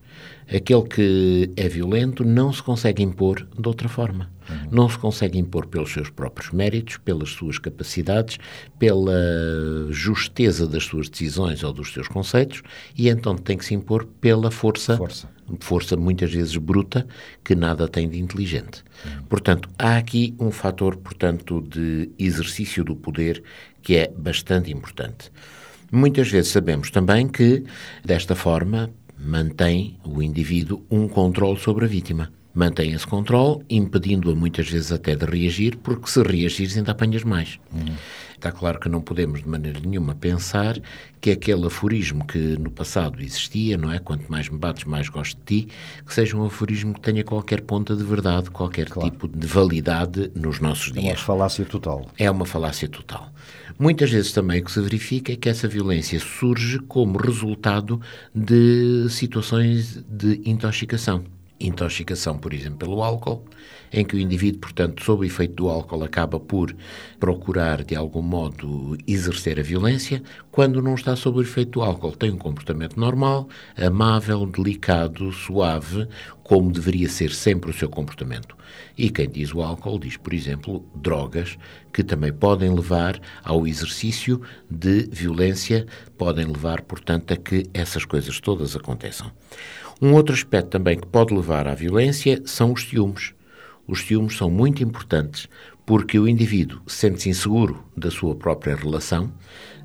Aquele 0.54 0.84
que 0.84 1.52
é 1.56 1.68
violento 1.68 2.26
não 2.26 2.52
se 2.52 2.62
consegue 2.62 3.04
impor 3.04 3.48
de 3.58 3.68
outra 3.68 3.88
forma. 3.88 4.30
Uhum. 4.50 4.68
Não 4.72 4.89
se 4.89 4.98
consegue 4.98 5.38
impor 5.38 5.68
pelos 5.68 5.92
seus 5.92 6.10
próprios 6.10 6.52
méritos, 6.52 6.98
pelas 6.98 7.30
suas 7.30 7.58
capacidades, 7.58 8.38
pela 8.78 9.13
justeza 9.92 10.68
das 10.68 10.84
suas 10.84 11.08
decisões 11.08 11.63
ou 11.63 11.72
dos 11.72 11.94
seus 11.94 12.08
conceitos, 12.08 12.63
e 12.98 13.08
então 13.10 13.36
tem 13.36 13.58
que 13.58 13.65
se 13.65 13.74
impor 13.74 14.06
pela 14.20 14.52
força. 14.52 14.98
Força 14.98 15.38
força 15.60 15.96
muitas 15.96 16.32
vezes 16.32 16.56
bruta, 16.58 17.08
que 17.44 17.56
nada 17.56 17.88
tem 17.88 18.08
de 18.10 18.20
inteligente. 18.20 18.84
Portanto, 19.28 19.70
há 19.78 19.98
aqui 19.98 20.36
um 20.40 20.52
fator, 20.52 20.98
portanto, 20.98 21.62
de 21.62 22.10
exercício 22.18 22.84
do 22.84 22.96
poder 22.96 23.44
que 23.82 23.96
é 23.96 24.12
bastante 24.16 24.72
importante. 24.72 25.32
Muitas 25.92 26.30
vezes 26.30 26.52
sabemos 26.52 26.92
também 26.92 27.28
que, 27.28 27.64
desta 28.04 28.36
forma, 28.36 28.92
mantém 29.18 29.98
o 30.04 30.22
indivíduo 30.22 30.84
um 30.90 31.08
controle 31.08 31.60
sobre 31.60 31.86
a 31.86 31.88
vítima. 31.88 32.32
Mantém 32.54 32.94
esse 32.94 33.08
controle, 33.08 33.64
impedindo-a 33.70 34.36
muitas 34.36 34.70
vezes 34.70 34.92
até 34.92 35.16
de 35.16 35.26
reagir, 35.26 35.78
porque 35.78 36.10
se 36.10 36.22
reagires 36.22 36.78
ainda 36.78 36.92
apanhas 36.92 37.24
mais. 37.24 37.60
Uhum. 37.72 37.96
Está 38.39 38.54
claro 38.54 38.80
que 38.80 38.88
não 38.88 39.02
podemos 39.02 39.43
de 39.43 39.49
maneira 39.49 39.82
nenhuma 39.82 40.15
pensar 40.15 40.80
que 41.19 41.30
aquele 41.30 41.67
aforismo 41.67 42.25
que 42.25 42.38
no 42.58 42.71
passado 42.71 43.21
existia, 43.21 43.78
não 43.78 43.91
é? 43.91 43.99
Quanto 43.99 44.32
mais 44.32 44.47
me 44.47 44.58
bates, 44.58 44.86
mais 44.86 45.10
gosto 45.10 45.38
de 45.39 45.43
ti, 45.43 45.67
que 46.08 46.13
seja 46.13 46.38
um 46.38 46.45
aforismo 46.45 46.93
que 46.93 47.02
tenha 47.02 47.21
qualquer 47.21 47.60
ponta 47.60 47.97
de 47.97 48.04
verdade, 48.04 48.49
qualquer 48.49 48.88
claro. 48.88 49.12
tipo 49.12 49.28
de 49.28 49.45
validade 49.45 50.32
nos 50.34 50.62
nossos 50.62 50.93
dias. 50.93 51.04
É 51.04 51.10
uma 51.10 51.17
falácia 51.17 51.65
total. 51.65 52.08
É 52.17 52.32
uma 52.32 52.45
falácia 52.45 52.88
total. 52.88 53.30
Muitas 53.78 54.10
vezes 54.10 54.32
também 54.32 54.62
o 54.62 54.63
que 54.63 54.71
se 54.71 54.80
verifica 54.80 55.34
é 55.34 55.36
que 55.36 55.49
essa 55.49 55.67
violência 55.67 56.17
surge 56.17 56.80
como 56.80 57.17
resultado 57.17 57.99
de 58.34 59.06
situações 59.10 60.02
de 60.10 60.41
intoxicação 60.45 61.25
intoxicação, 61.60 62.38
por 62.38 62.54
exemplo, 62.54 62.78
pelo 62.78 63.04
álcool, 63.04 63.43
em 63.91 64.06
que 64.06 64.15
o 64.15 64.19
indivíduo, 64.19 64.62
portanto, 64.62 65.04
sob 65.04 65.21
o 65.21 65.25
efeito 65.25 65.56
do 65.56 65.69
álcool, 65.69 66.04
acaba 66.04 66.39
por 66.39 66.75
procurar, 67.19 67.84
de 67.84 67.95
algum 67.95 68.21
modo, 68.21 68.97
exercer 69.08 69.60
a 69.60 69.63
violência, 69.63 70.21
quando 70.52 70.82
não 70.82 70.95
está 70.95 71.15
sob 71.15 71.39
o 71.39 71.41
efeito 71.41 71.80
do 71.80 71.82
álcool. 71.82 72.12
Tem 72.12 72.32
um 72.32 72.38
comportamento 72.38 72.99
normal, 72.99 73.47
amável, 73.78 74.45
delicado, 74.45 75.32
suave, 75.32 76.08
como 76.43 76.71
deveria 76.71 77.08
ser 77.08 77.32
sempre 77.32 77.69
o 77.69 77.73
seu 77.73 77.88
comportamento. 77.88 78.58
E 78.97 79.10
quem 79.10 79.30
diz 79.30 79.54
o 79.54 79.62
álcool 79.62 79.99
diz, 79.99 80.17
por 80.17 80.34
exemplo, 80.34 80.84
drogas 80.95 81.58
que 81.93 82.04
também 82.04 82.34
podem 82.34 82.73
levar 82.73 83.19
ao 83.43 83.67
exercício 83.67 84.41
de 84.69 85.08
violência, 85.12 85.86
podem 86.17 86.45
levar, 86.45 86.82
portanto, 86.82 87.34
a 87.34 87.38
que 87.38 87.65
essas 87.73 88.04
coisas 88.04 88.39
todas 88.39 88.75
aconteçam. 88.75 89.32
Um 90.02 90.13
outro 90.13 90.34
aspecto 90.34 90.69
também 90.69 90.97
que 90.97 91.08
pode 91.08 91.34
levar 91.34 91.67
à 91.67 91.75
violência 91.75 92.41
são 92.45 92.73
os 92.73 92.84
ciúmes. 92.84 93.34
Os 93.89 94.02
ciúmes 94.02 94.38
são 94.38 94.52
muito 94.52 94.84
importantes 94.84 95.49
porque 95.84 96.19
o 96.19 96.28
indivíduo 96.28 96.80
sente-se 96.86 97.28
inseguro 97.28 97.84
da 97.97 98.12
sua 98.12 98.36
própria 98.36 98.75
relação, 98.75 99.34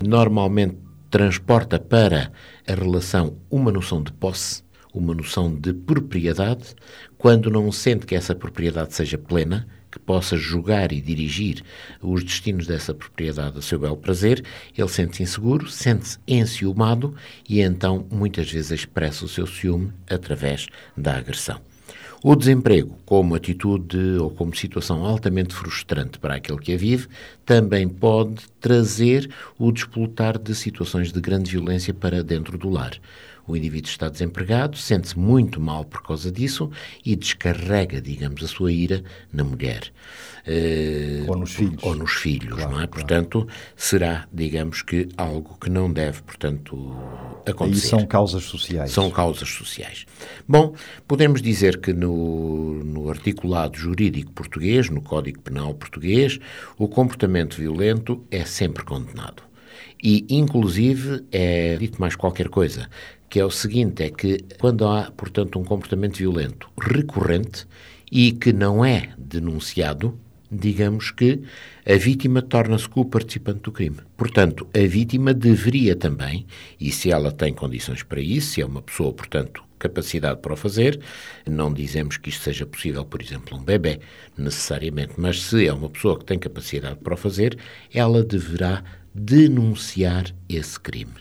normalmente 0.07 0.77
transporta 1.09 1.79
para 1.79 2.31
a 2.69 2.75
relação 2.75 3.39
uma 3.51 3.73
noção 3.73 4.03
de 4.03 4.13
posse, 4.13 4.63
uma 4.93 5.15
noção 5.15 5.55
de 5.55 5.73
propriedade, 5.73 6.75
quando 7.17 7.51
não 7.51 7.73
sente 7.73 8.05
que 8.05 8.15
essa 8.15 8.35
propriedade 8.35 8.93
seja 8.95 9.17
plena, 9.17 9.67
que 9.91 9.99
possa 9.99 10.37
julgar 10.37 10.93
e 10.93 11.01
dirigir 11.01 11.63
os 12.03 12.23
destinos 12.23 12.67
dessa 12.67 12.93
propriedade 12.93 13.57
a 13.57 13.63
seu 13.63 13.79
belo 13.79 13.97
prazer, 13.97 14.45
ele 14.77 14.89
sente-se 14.89 15.23
inseguro, 15.23 15.67
sente-se 15.67 16.19
enciumado 16.29 17.15
e 17.49 17.63
então 17.63 18.07
muitas 18.13 18.53
vezes 18.53 18.71
expressa 18.71 19.25
o 19.25 19.29
seu 19.29 19.47
ciúme 19.47 19.95
através 20.11 20.67
da 20.95 21.17
agressão. 21.17 21.74
O 22.27 22.35
desemprego, 22.35 22.99
como 23.05 23.35
atitude 23.35 23.99
ou 24.19 24.31
como 24.31 24.57
situação 24.57 25.05
altamente 25.05 25.55
frustrante 25.55 26.19
para 26.19 26.37
aquele 26.37 26.57
que 26.57 26.73
a 26.73 26.77
vive, 26.79 27.07
também 27.45 27.87
pode 27.87 28.37
trazer 28.59 29.29
o 29.59 29.71
despolutar 29.71 30.39
de 30.39 30.55
situações 30.55 31.13
de 31.13 31.21
grande 31.21 31.51
violência 31.51 31.93
para 31.93 32.25
dentro 32.25 32.57
do 32.57 32.71
lar. 32.71 32.93
O 33.47 33.57
indivíduo 33.57 33.91
está 33.91 34.09
desempregado, 34.09 34.77
sente-se 34.77 35.19
muito 35.19 35.61
mal 35.61 35.85
por 35.85 36.03
causa 36.03 36.33
disso 36.33 36.71
e 37.05 37.15
descarrega, 37.15 38.01
digamos, 38.01 38.43
a 38.43 38.49
sua 38.49 38.73
ira 38.73 39.05
na 39.33 39.45
mulher. 39.45 39.93
Uh, 40.47 41.31
ou 41.31 41.37
nos 41.37 41.53
filhos. 41.53 41.83
Ou 41.83 41.95
nos 41.95 42.13
filhos, 42.13 42.55
claro, 42.55 42.71
não 42.71 42.81
é? 42.81 42.87
Claro. 42.87 42.91
Portanto, 42.91 43.49
será, 43.77 44.27
digamos 44.33 44.83
que, 44.83 45.09
algo 45.17 45.59
que 45.59 45.71
não 45.71 45.93
deve, 45.93 46.23
portanto, 46.23 46.95
acontecer. 47.47 47.87
E 47.87 47.89
são 47.89 48.07
causas 48.07 48.45
sociais. 48.45 48.91
São 48.91 49.11
causas 49.11 49.49
sociais. 49.49 50.07
Bom, 50.47 50.75
podemos 51.07 51.41
dizer 51.41 51.81
que 51.81 51.93
no, 51.93 52.83
no 52.85 53.09
articulado 53.09 53.77
jurídico 53.77 54.33
português, 54.33 54.89
no 54.91 55.01
Código 55.03 55.41
Penal 55.41 55.75
português, 55.75 56.39
o 56.79 56.89
comportamento 56.89 57.57
violento 57.57 58.25
é 58.31 58.45
sempre 58.45 58.85
condenado. 58.85 59.43
E, 60.03 60.27
inclusive, 60.29 61.25
é 61.33 61.77
dito 61.77 61.99
mais 61.99 62.15
qualquer 62.15 62.49
coisa, 62.49 62.91
que 63.29 63.41
é 63.41 63.45
o 63.45 63.51
seguinte: 63.51 64.03
é 64.03 64.11
que 64.11 64.45
quando 64.59 64.87
há, 64.87 65.11
portanto, 65.11 65.59
um 65.59 65.65
comportamento 65.65 66.17
violento 66.17 66.69
recorrente 66.81 67.67
e 68.11 68.33
que 68.33 68.53
não 68.53 68.85
é 68.85 69.13
denunciado, 69.19 70.19
digamos 70.51 71.11
que 71.11 71.43
a 71.87 71.97
vítima 71.97 72.41
torna-se 72.41 72.89
co-participante 72.89 73.61
do 73.61 73.73
crime. 73.73 73.99
Portanto, 74.17 74.67
a 74.75 74.87
vítima 74.87 75.35
deveria 75.35 75.97
também, 75.97 76.47
e 76.81 76.91
se 76.93 77.11
ela 77.11 77.33
tem 77.33 77.53
condições 77.53 78.03
para 78.03 78.21
isso, 78.21 78.53
se 78.53 78.63
é 78.63 78.67
uma 78.67 78.81
pessoa, 78.81 79.13
portanto, 79.13 79.63
capacidade 79.79 80.41
para 80.41 80.55
o 80.55 80.57
fazer, 80.57 80.99
não 81.47 81.73
dizemos 81.73 82.17
que 82.17 82.31
isto 82.31 82.43
seja 82.43 82.65
possível, 82.65 83.05
por 83.05 83.21
exemplo, 83.21 83.59
um 83.59 83.63
bebê, 83.63 84.01
necessariamente, 84.37 85.13
mas 85.19 85.43
se 85.43 85.67
é 85.67 85.73
uma 85.73 85.91
pessoa 85.91 86.19
que 86.19 86.25
tem 86.25 86.39
capacidade 86.39 86.97
para 86.97 87.15
o 87.15 87.17
fazer, 87.17 87.59
ela 87.93 88.23
deverá 88.23 88.83
denunciar 89.15 90.35
esse 90.49 90.79
crime. 90.79 91.13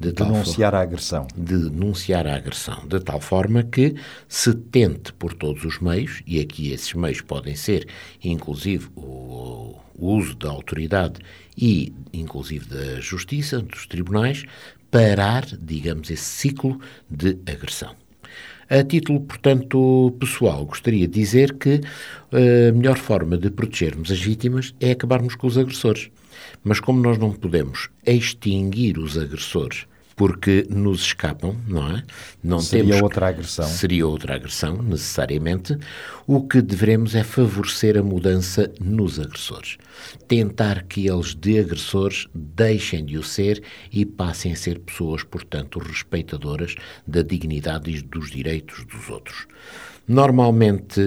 De 0.00 0.12
denunciar 0.12 0.74
a 0.74 0.80
agressão. 0.80 1.26
De 1.36 1.70
denunciar 1.70 2.26
a 2.26 2.34
agressão, 2.34 2.86
de 2.88 2.98
tal 3.00 3.20
forma 3.20 3.62
que 3.62 3.94
se 4.26 4.54
tente 4.54 5.12
por 5.12 5.34
todos 5.34 5.64
os 5.64 5.78
meios, 5.78 6.22
e 6.26 6.40
aqui 6.40 6.72
esses 6.72 6.94
meios 6.94 7.20
podem 7.20 7.54
ser, 7.54 7.86
inclusive, 8.22 8.88
o, 8.96 9.78
o 9.94 10.14
uso 10.14 10.34
da 10.34 10.50
autoridade 10.50 11.20
e, 11.56 11.92
inclusive, 12.12 12.66
da 12.66 13.00
justiça, 13.00 13.60
dos 13.60 13.86
tribunais, 13.86 14.44
parar, 14.90 15.44
digamos, 15.44 16.10
esse 16.10 16.24
ciclo 16.24 16.80
de 17.10 17.38
agressão. 17.46 17.94
A 18.68 18.82
título, 18.82 19.20
portanto, 19.20 20.16
pessoal, 20.18 20.64
gostaria 20.64 21.06
de 21.06 21.20
dizer 21.20 21.54
que 21.58 21.80
a 22.32 22.72
melhor 22.72 22.96
forma 22.96 23.36
de 23.36 23.50
protegermos 23.50 24.10
as 24.10 24.20
vítimas 24.20 24.74
é 24.80 24.92
acabarmos 24.92 25.34
com 25.34 25.46
os 25.46 25.58
agressores. 25.58 26.10
Mas 26.64 26.80
como 26.80 27.00
nós 27.00 27.18
não 27.18 27.30
podemos 27.30 27.90
extinguir 28.06 28.98
os 28.98 29.18
agressores 29.18 29.86
porque 30.16 30.66
nos 30.70 31.00
escapam, 31.02 31.56
não 31.66 31.96
é? 31.96 32.04
Não 32.42 32.60
seria 32.60 32.94
temos, 32.94 33.02
outra 33.02 33.28
agressão. 33.28 33.66
Seria 33.66 34.06
outra 34.06 34.34
agressão, 34.36 34.82
necessariamente. 34.82 35.76
O 36.26 36.46
que 36.46 36.62
devemos 36.62 37.14
é 37.14 37.24
favorecer 37.24 37.98
a 37.98 38.02
mudança 38.02 38.72
nos 38.80 39.18
agressores. 39.18 39.76
Tentar 40.28 40.84
que 40.84 41.08
eles, 41.08 41.34
de 41.34 41.58
agressores, 41.58 42.28
deixem 42.34 43.04
de 43.04 43.18
o 43.18 43.22
ser 43.22 43.62
e 43.90 44.04
passem 44.04 44.52
a 44.52 44.56
ser 44.56 44.78
pessoas, 44.78 45.22
portanto, 45.24 45.78
respeitadoras 45.78 46.74
da 47.06 47.22
dignidade 47.22 47.90
e 47.90 48.00
dos 48.00 48.30
direitos 48.30 48.84
dos 48.84 49.10
outros. 49.10 49.46
Normalmente 50.06 51.00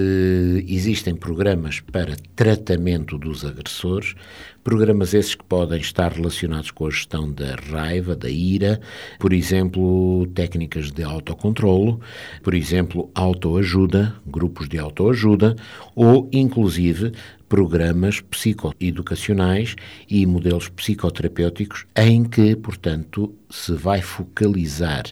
existem 0.67 1.15
programas 1.15 1.79
para 1.79 2.15
tratamento 2.36 3.15
dos 3.15 3.45
agressores, 3.45 4.15
programas 4.63 5.13
esses 5.13 5.36
que 5.36 5.43
podem 5.43 5.79
estar 5.79 6.12
relacionados 6.12 6.71
com 6.71 6.88
a 6.88 6.89
gestão 6.89 7.31
da 7.31 7.53
raiva, 7.71 8.15
da 8.15 8.27
ira, 8.27 8.81
por 9.19 9.33
exemplo, 9.33 10.25
técnicas 10.33 10.91
de 10.91 11.03
autocontrolo, 11.03 12.01
por 12.41 12.55
exemplo, 12.55 13.12
autoajuda, 13.13 14.15
grupos 14.25 14.67
de 14.67 14.79
autoajuda, 14.79 15.55
ou 15.95 16.27
inclusive 16.33 17.12
programas 17.47 18.19
psicoeducacionais 18.19 19.75
e 20.10 20.25
modelos 20.25 20.69
psicoterapêuticos 20.69 21.86
em 21.95 22.23
que, 22.23 22.55
portanto, 22.55 23.31
se 23.47 23.73
vai 23.73 24.01
focalizar 24.01 25.03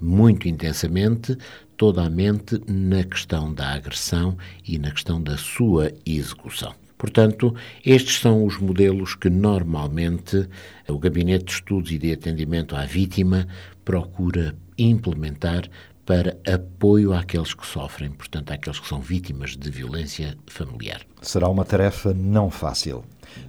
muito 0.00 0.48
intensamente 0.48 1.36
toda 1.82 2.04
a 2.04 2.08
mente 2.08 2.60
na 2.68 3.02
questão 3.02 3.52
da 3.52 3.72
agressão 3.72 4.38
e 4.64 4.78
na 4.78 4.92
questão 4.92 5.20
da 5.20 5.36
sua 5.36 5.90
execução. 6.06 6.72
Portanto, 6.96 7.52
estes 7.84 8.20
são 8.20 8.46
os 8.46 8.56
modelos 8.56 9.16
que 9.16 9.28
normalmente 9.28 10.48
o 10.88 10.96
Gabinete 10.96 11.46
de 11.46 11.50
Estudos 11.54 11.90
e 11.90 11.98
de 11.98 12.12
Atendimento 12.12 12.76
à 12.76 12.84
Vítima 12.84 13.48
procura 13.84 14.54
implementar 14.78 15.68
para 16.06 16.36
apoio 16.46 17.12
àqueles 17.12 17.52
que 17.52 17.66
sofrem, 17.66 18.12
portanto, 18.12 18.52
àqueles 18.52 18.78
que 18.78 18.86
são 18.86 19.00
vítimas 19.00 19.56
de 19.56 19.68
violência 19.68 20.36
familiar. 20.46 21.00
Será 21.20 21.48
uma 21.48 21.64
tarefa 21.64 22.14
não 22.14 22.48
fácil. 22.48 23.02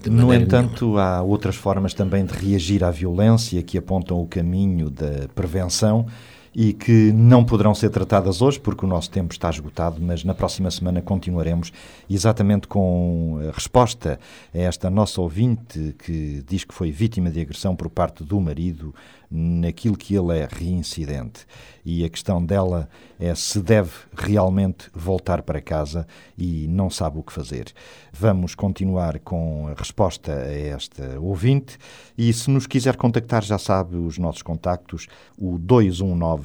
No 0.09 0.33
entanto, 0.33 0.85
nenhuma. 0.85 1.03
há 1.03 1.21
outras 1.21 1.55
formas 1.55 1.93
também 1.93 2.25
de 2.25 2.33
reagir 2.33 2.83
à 2.83 2.89
violência 2.89 3.61
que 3.61 3.77
apontam 3.77 4.19
o 4.19 4.25
caminho 4.25 4.89
da 4.89 5.27
prevenção 5.35 6.07
e 6.55 6.73
que 6.73 7.11
não 7.11 7.43
poderão 7.43 7.73
ser 7.73 7.89
tratadas 7.89 8.41
hoje 8.41 8.59
porque 8.59 8.85
o 8.85 8.87
nosso 8.87 9.09
tempo 9.09 9.33
está 9.33 9.49
esgotado, 9.49 10.01
mas 10.01 10.23
na 10.23 10.33
próxima 10.33 10.69
semana 10.69 11.01
continuaremos 11.01 11.71
exatamente 12.09 12.67
com 12.67 13.39
a 13.49 13.51
resposta 13.51 14.19
a 14.53 14.57
esta 14.57 14.89
nossa 14.89 15.19
ouvinte 15.19 15.95
que 16.05 16.43
diz 16.47 16.63
que 16.63 16.73
foi 16.73 16.91
vítima 16.91 17.31
de 17.31 17.41
agressão 17.41 17.75
por 17.75 17.89
parte 17.89 18.23
do 18.23 18.39
marido 18.39 18.93
naquilo 19.35 19.97
que 19.97 20.15
ele 20.15 20.37
é 20.37 20.47
reincidente. 20.49 21.47
E 21.83 22.05
a 22.05 22.09
questão 22.09 22.43
dela 22.43 22.87
é 23.19 23.33
se 23.33 23.59
deve 23.59 23.91
realmente 24.15 24.89
voltar 24.93 25.41
para 25.41 25.59
casa 25.59 26.05
e 26.37 26.67
não 26.67 26.89
sabe 26.89 27.17
o 27.17 27.23
que 27.23 27.33
fazer. 27.33 27.73
Vamos 28.11 28.53
continuar 28.53 29.19
com 29.19 29.67
a 29.67 29.73
resposta 29.73 30.31
a 30.31 30.53
esta 30.53 31.19
ouvinte 31.19 31.77
e 32.15 32.31
se 32.31 32.49
nos 32.51 32.67
quiser 32.67 32.95
contactar 32.95 33.43
já 33.43 33.57
sabe 33.57 33.97
os 33.97 34.19
nossos 34.19 34.43
contactos, 34.43 35.07
o 35.37 35.57
219 35.57 36.42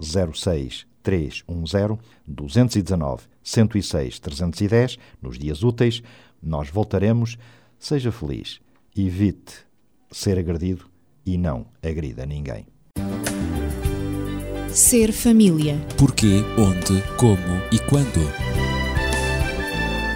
106 0.00 0.86
310 1.02 1.98
219 2.26 3.22
106 3.42 4.18
310 4.18 4.98
nos 5.20 5.38
dias 5.38 5.62
úteis. 5.62 6.02
Nós 6.42 6.68
voltaremos. 6.68 7.36
Seja 7.78 8.12
feliz. 8.12 8.60
Evite 8.96 9.54
ser 10.10 10.38
agredido 10.38 10.86
e 11.24 11.38
não 11.38 11.66
agrida 11.82 12.26
ninguém. 12.26 12.66
Ser 14.68 15.12
família. 15.12 15.78
Porquê, 15.98 16.44
onde, 16.56 17.02
como 17.16 17.60
e 17.72 17.78
quando. 17.88 18.20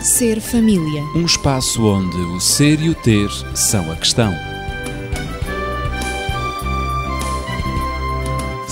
Ser 0.01 0.41
família. 0.41 1.03
Um 1.17 1.25
espaço 1.25 1.85
onde 1.85 2.17
o 2.17 2.41
ser 2.41 2.81
e 2.81 2.91
o 2.91 2.95
ter 2.95 3.31
são 3.57 3.91
a 3.91 3.97
questão. 3.97 4.54